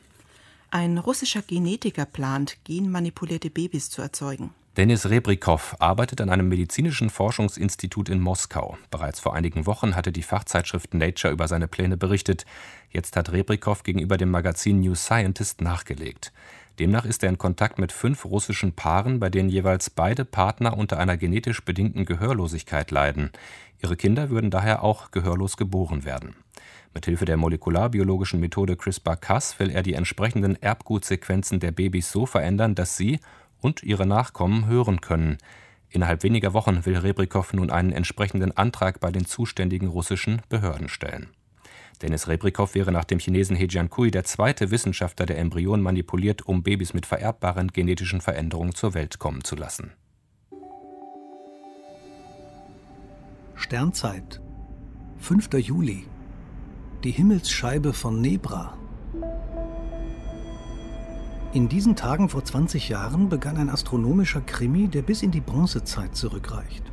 Ein 0.71 0.97
russischer 0.97 1.41
Genetiker 1.41 2.05
plant, 2.05 2.57
genmanipulierte 2.63 3.49
Babys 3.49 3.89
zu 3.89 4.01
erzeugen. 4.01 4.51
Denis 4.79 5.09
Rebrikow 5.09 5.75
arbeitet 5.79 6.21
an 6.21 6.29
einem 6.29 6.47
medizinischen 6.47 7.09
Forschungsinstitut 7.09 8.07
in 8.07 8.21
Moskau. 8.21 8.77
Bereits 8.89 9.19
vor 9.19 9.35
einigen 9.35 9.65
Wochen 9.65 9.93
hatte 9.93 10.13
die 10.13 10.23
Fachzeitschrift 10.23 10.93
Nature 10.93 11.33
über 11.33 11.49
seine 11.49 11.67
Pläne 11.67 11.97
berichtet. 11.97 12.45
Jetzt 12.89 13.17
hat 13.17 13.33
Rebrikow 13.33 13.83
gegenüber 13.83 14.15
dem 14.15 14.31
Magazin 14.31 14.79
New 14.79 14.95
Scientist 14.95 15.59
nachgelegt. 15.59 16.31
Demnach 16.79 17.03
ist 17.03 17.23
er 17.23 17.29
in 17.29 17.37
Kontakt 17.37 17.77
mit 17.77 17.91
fünf 17.91 18.23
russischen 18.23 18.71
Paaren, 18.71 19.19
bei 19.19 19.29
denen 19.29 19.49
jeweils 19.49 19.89
beide 19.89 20.23
Partner 20.23 20.77
unter 20.77 20.97
einer 20.97 21.17
genetisch 21.17 21.65
bedingten 21.65 22.05
Gehörlosigkeit 22.05 22.89
leiden. 22.89 23.31
Ihre 23.83 23.97
Kinder 23.97 24.29
würden 24.29 24.49
daher 24.49 24.81
auch 24.81 25.11
gehörlos 25.11 25.57
geboren 25.57 26.05
werden. 26.05 26.37
Mithilfe 26.93 27.25
der 27.25 27.35
molekularbiologischen 27.35 28.39
Methode 28.39 28.77
CRISPR-Cas 28.77 29.59
will 29.59 29.71
er 29.71 29.83
die 29.83 29.93
entsprechenden 29.93 30.55
Erbgutsequenzen 30.61 31.59
der 31.59 31.73
Babys 31.73 32.13
so 32.13 32.25
verändern, 32.25 32.75
dass 32.75 32.95
sie 32.95 33.19
und 33.61 33.83
ihre 33.83 34.05
Nachkommen 34.05 34.67
hören 34.67 35.01
können. 35.01 35.37
Innerhalb 35.89 36.23
weniger 36.23 36.53
Wochen 36.53 36.85
will 36.85 36.97
Rebrikow 36.97 37.53
nun 37.53 37.69
einen 37.69 37.91
entsprechenden 37.91 38.55
Antrag 38.55 38.99
bei 38.99 39.11
den 39.11 39.25
zuständigen 39.25 39.87
russischen 39.87 40.41
Behörden 40.49 40.87
stellen. 40.87 41.29
Dennis 42.01 42.27
Rebrikow 42.27 42.73
wäre 42.75 42.91
nach 42.91 43.03
dem 43.03 43.19
Chinesen 43.19 43.57
He 43.57 43.67
Jiankui 43.69 44.09
der 44.11 44.23
zweite 44.23 44.71
Wissenschaftler, 44.71 45.25
der 45.25 45.37
Embryonen 45.37 45.83
manipuliert, 45.83 46.47
um 46.47 46.63
Babys 46.63 46.93
mit 46.93 47.05
vererbbaren 47.05 47.69
genetischen 47.69 48.21
Veränderungen 48.21 48.73
zur 48.73 48.93
Welt 48.93 49.19
kommen 49.19 49.43
zu 49.43 49.55
lassen. 49.55 49.91
Sternzeit, 53.55 54.39
5. 55.19 55.49
Juli. 55.55 56.05
Die 57.03 57.11
Himmelsscheibe 57.11 57.91
von 57.91 58.21
Nebra. 58.21 58.78
In 61.51 61.67
diesen 61.67 61.95
Tagen 61.95 62.29
vor 62.29 62.45
20 62.45 62.89
Jahren 62.89 63.27
begann 63.27 63.57
ein 63.57 63.71
astronomischer 63.71 64.41
Krimi, 64.41 64.87
der 64.87 65.01
bis 65.01 65.23
in 65.23 65.31
die 65.31 65.41
Bronzezeit 65.41 66.15
zurückreicht. 66.15 66.83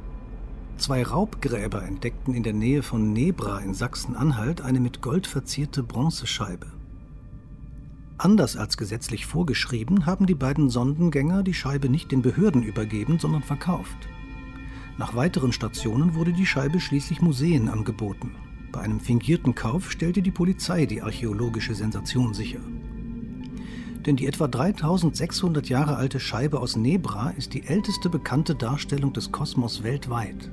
Zwei 0.79 1.03
Raubgräber 1.03 1.83
entdeckten 1.83 2.33
in 2.33 2.43
der 2.43 2.55
Nähe 2.55 2.83
von 2.83 3.13
Nebra 3.13 3.59
in 3.59 3.75
Sachsen-Anhalt 3.75 4.63
eine 4.63 4.81
mit 4.81 5.03
Gold 5.03 5.27
verzierte 5.27 5.83
Bronzescheibe. 5.83 6.69
Anders 8.17 8.57
als 8.57 8.79
gesetzlich 8.79 9.27
vorgeschrieben, 9.27 10.07
haben 10.07 10.25
die 10.25 10.35
beiden 10.35 10.71
Sondengänger 10.71 11.43
die 11.43 11.53
Scheibe 11.53 11.91
nicht 11.91 12.11
den 12.11 12.23
Behörden 12.23 12.63
übergeben, 12.63 13.19
sondern 13.19 13.43
verkauft. 13.43 14.09
Nach 14.97 15.15
weiteren 15.15 15.53
Stationen 15.53 16.15
wurde 16.15 16.33
die 16.33 16.47
Scheibe 16.47 16.81
schließlich 16.81 17.21
Museen 17.21 17.69
angeboten. 17.69 18.35
Bei 18.73 18.81
einem 18.81 19.01
fingierten 19.01 19.55
Kauf 19.55 19.91
stellte 19.91 20.23
die 20.23 20.31
Polizei 20.31 20.87
die 20.87 21.03
archäologische 21.03 21.75
Sensation 21.75 22.33
sicher. 22.33 22.61
Denn 24.07 24.15
die 24.15 24.29
etwa 24.29 24.47
3600 24.47 25.69
Jahre 25.69 25.97
alte 25.97 26.21
Scheibe 26.21 26.61
aus 26.61 26.77
Nebra 26.77 27.31
ist 27.31 27.55
die 27.55 27.67
älteste 27.67 28.09
bekannte 28.09 28.55
Darstellung 28.55 29.13
des 29.13 29.33
Kosmos 29.33 29.83
weltweit. 29.83 30.49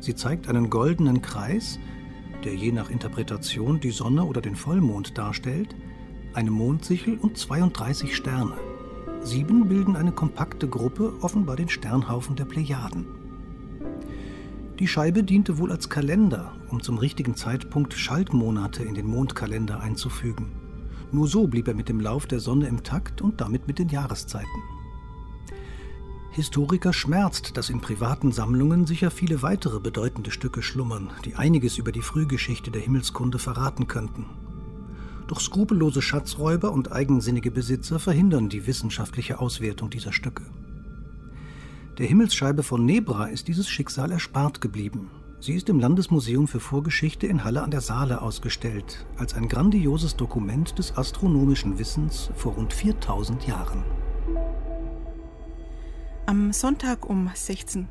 Sie 0.00 0.14
zeigt 0.14 0.48
einen 0.48 0.70
goldenen 0.70 1.20
Kreis, 1.20 1.78
der 2.44 2.54
je 2.54 2.72
nach 2.72 2.88
Interpretation 2.88 3.78
die 3.78 3.90
Sonne 3.90 4.24
oder 4.24 4.40
den 4.40 4.56
Vollmond 4.56 5.18
darstellt, 5.18 5.76
eine 6.32 6.50
Mondsichel 6.50 7.18
und 7.18 7.36
32 7.36 8.16
Sterne. 8.16 8.54
Sieben 9.20 9.68
bilden 9.68 9.96
eine 9.96 10.12
kompakte 10.12 10.68
Gruppe, 10.68 11.12
offenbar 11.20 11.56
den 11.56 11.68
Sternhaufen 11.68 12.36
der 12.36 12.44
Plejaden. 12.46 13.06
Die 14.78 14.86
Scheibe 14.86 15.24
diente 15.24 15.58
wohl 15.58 15.72
als 15.72 15.90
Kalender, 15.90 16.52
um 16.70 16.80
zum 16.82 16.98
richtigen 16.98 17.34
Zeitpunkt 17.34 17.94
Schaltmonate 17.94 18.84
in 18.84 18.94
den 18.94 19.08
Mondkalender 19.08 19.80
einzufügen. 19.80 20.52
Nur 21.10 21.26
so 21.26 21.46
blieb 21.46 21.68
er 21.68 21.74
mit 21.74 21.88
dem 21.88 22.00
Lauf 22.00 22.26
der 22.26 22.40
Sonne 22.40 22.66
im 22.66 22.82
Takt 22.82 23.22
und 23.22 23.40
damit 23.40 23.66
mit 23.66 23.78
den 23.78 23.88
Jahreszeiten. 23.88 24.62
Historiker 26.32 26.92
schmerzt, 26.92 27.56
dass 27.56 27.70
in 27.70 27.80
privaten 27.80 28.30
Sammlungen 28.30 28.86
sicher 28.86 29.10
viele 29.10 29.42
weitere 29.42 29.80
bedeutende 29.80 30.30
Stücke 30.30 30.62
schlummern, 30.62 31.10
die 31.24 31.34
einiges 31.34 31.78
über 31.78 31.90
die 31.90 32.02
Frühgeschichte 32.02 32.70
der 32.70 32.82
Himmelskunde 32.82 33.38
verraten 33.38 33.88
könnten. 33.88 34.26
Doch 35.26 35.40
skrupellose 35.40 36.00
Schatzräuber 36.00 36.72
und 36.72 36.92
eigensinnige 36.92 37.50
Besitzer 37.50 37.98
verhindern 37.98 38.48
die 38.48 38.66
wissenschaftliche 38.66 39.40
Auswertung 39.40 39.90
dieser 39.90 40.12
Stücke. 40.12 40.44
Der 41.98 42.06
Himmelsscheibe 42.06 42.62
von 42.62 42.84
Nebra 42.84 43.26
ist 43.26 43.48
dieses 43.48 43.68
Schicksal 43.68 44.12
erspart 44.12 44.60
geblieben. 44.60 45.10
Sie 45.40 45.54
ist 45.54 45.68
im 45.68 45.78
Landesmuseum 45.78 46.48
für 46.48 46.58
Vorgeschichte 46.58 47.28
in 47.28 47.44
Halle 47.44 47.62
an 47.62 47.70
der 47.70 47.80
Saale 47.80 48.22
ausgestellt, 48.22 49.06
als 49.16 49.34
ein 49.34 49.48
grandioses 49.48 50.16
Dokument 50.16 50.76
des 50.78 50.96
astronomischen 50.98 51.78
Wissens 51.78 52.30
vor 52.34 52.54
rund 52.54 52.72
4000 52.72 53.46
Jahren. 53.46 53.84
Am 56.26 56.52
Sonntag 56.52 57.08
um 57.08 57.28
16.30 57.28 57.86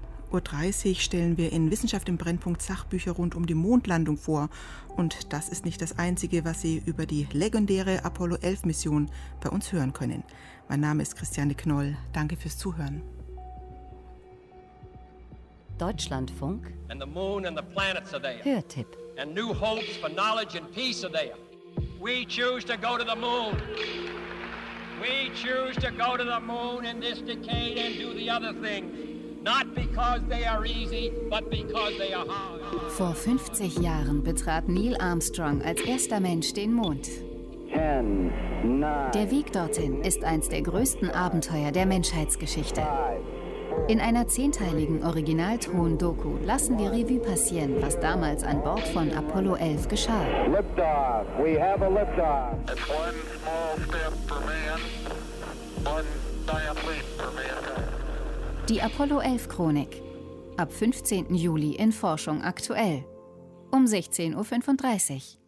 Uhr 0.90 0.96
stellen 0.96 1.38
wir 1.38 1.54
in 1.54 1.72
Wissenschaft 1.72 2.10
im 2.10 2.18
Brennpunkt 2.18 2.62
Sachbücher 2.62 3.14
rund 3.14 3.34
um 3.34 3.46
die 3.48 3.56
Mondlandung 3.56 4.18
vor. 4.18 4.50
Und 4.98 5.32
das 5.32 5.48
ist 5.48 5.64
nicht 5.64 5.82
das 5.82 5.98
Einzige, 5.98 6.44
was 6.44 6.62
Sie 6.62 6.84
über 6.86 7.06
die 7.06 7.30
legendäre 7.32 8.04
Apollo 8.04 8.40
11 8.42 8.66
Mission 8.66 9.10
bei 9.40 9.50
uns 9.50 9.72
hören 9.72 9.94
können. 9.94 10.24
Mein 10.68 10.82
Name 10.82 11.02
ist 11.02 11.16
Christiane 11.16 11.56
Knoll. 11.56 11.96
Danke 12.12 12.36
fürs 12.36 12.58
Zuhören. 12.58 13.02
Deutschlandfunk 15.78 16.74
and 16.90 17.00
the 17.00 17.06
moon 17.06 17.46
and 17.46 17.58
the 17.58 17.64
planets 17.64 18.14
are 18.14 18.20
there. 18.20 18.42
Hörtipp. 18.44 18.88
And 19.18 19.34
new 19.34 19.54
hopes 19.54 19.98
for 19.98 20.10
knowledge 20.10 20.56
and 20.56 20.72
peace 20.74 21.04
are 21.04 21.12
there. 21.12 21.36
We 22.00 22.26
choose 22.26 22.64
to 22.66 22.78
go 22.78 22.98
to 22.98 23.04
the 23.04 23.16
moon. 23.16 23.62
We 25.02 25.32
choose 25.36 25.76
to 25.78 25.92
go 25.92 26.18
to 26.18 26.24
the 26.24 26.40
moon 26.40 26.86
in 26.86 27.00
this 27.00 27.20
decade 27.22 27.78
and 27.78 27.96
do 27.98 28.14
the 28.14 28.30
other 28.30 28.54
things. 28.54 28.92
Not 29.44 29.76
because 29.76 30.22
they 30.28 30.46
are 30.46 30.66
easy, 30.66 31.12
but 31.30 31.50
because 31.50 31.98
they 31.98 32.14
are 32.14 32.26
hard. 32.28 32.62
Vor 32.92 33.14
50 33.14 33.78
Jahren 33.80 34.24
betrat 34.24 34.68
Neil 34.68 34.98
Armstrong 34.98 35.62
als 35.62 35.82
erster 35.82 36.20
Mensch 36.20 36.54
den 36.54 36.74
Mond. 36.74 37.08
Ten, 37.72 38.32
nine, 38.64 39.12
der 39.14 39.30
Weg 39.30 39.52
dorthin 39.54 40.02
ist 40.02 40.24
eins 40.24 40.50
der 40.50 40.62
größten 40.62 41.12
Abenteuer 41.12 41.72
der 41.72 41.86
Menschheitsgeschichte. 41.86 42.82
Five, 42.82 43.22
In 43.88 44.02
einer 44.02 44.28
zehnteiligen 44.28 45.02
Originalton-Doku 45.02 46.40
lassen 46.44 46.78
wir 46.78 46.92
Revue 46.92 47.20
passieren, 47.20 47.82
was 47.82 47.98
damals 48.02 48.44
an 48.44 48.62
Bord 48.62 48.86
von 48.90 49.10
Apollo 49.14 49.56
11 49.56 49.88
geschah. 49.88 50.26
Die 58.68 58.82
Apollo 58.82 59.20
11 59.22 59.48
Chronik. 59.48 60.02
Ab 60.58 60.74
15. 60.74 61.34
Juli 61.34 61.76
in 61.76 61.94
Forschung 61.94 62.42
aktuell. 62.42 63.06
Um 63.72 63.86
16.35 63.86 64.36
Uhr. 64.36 65.47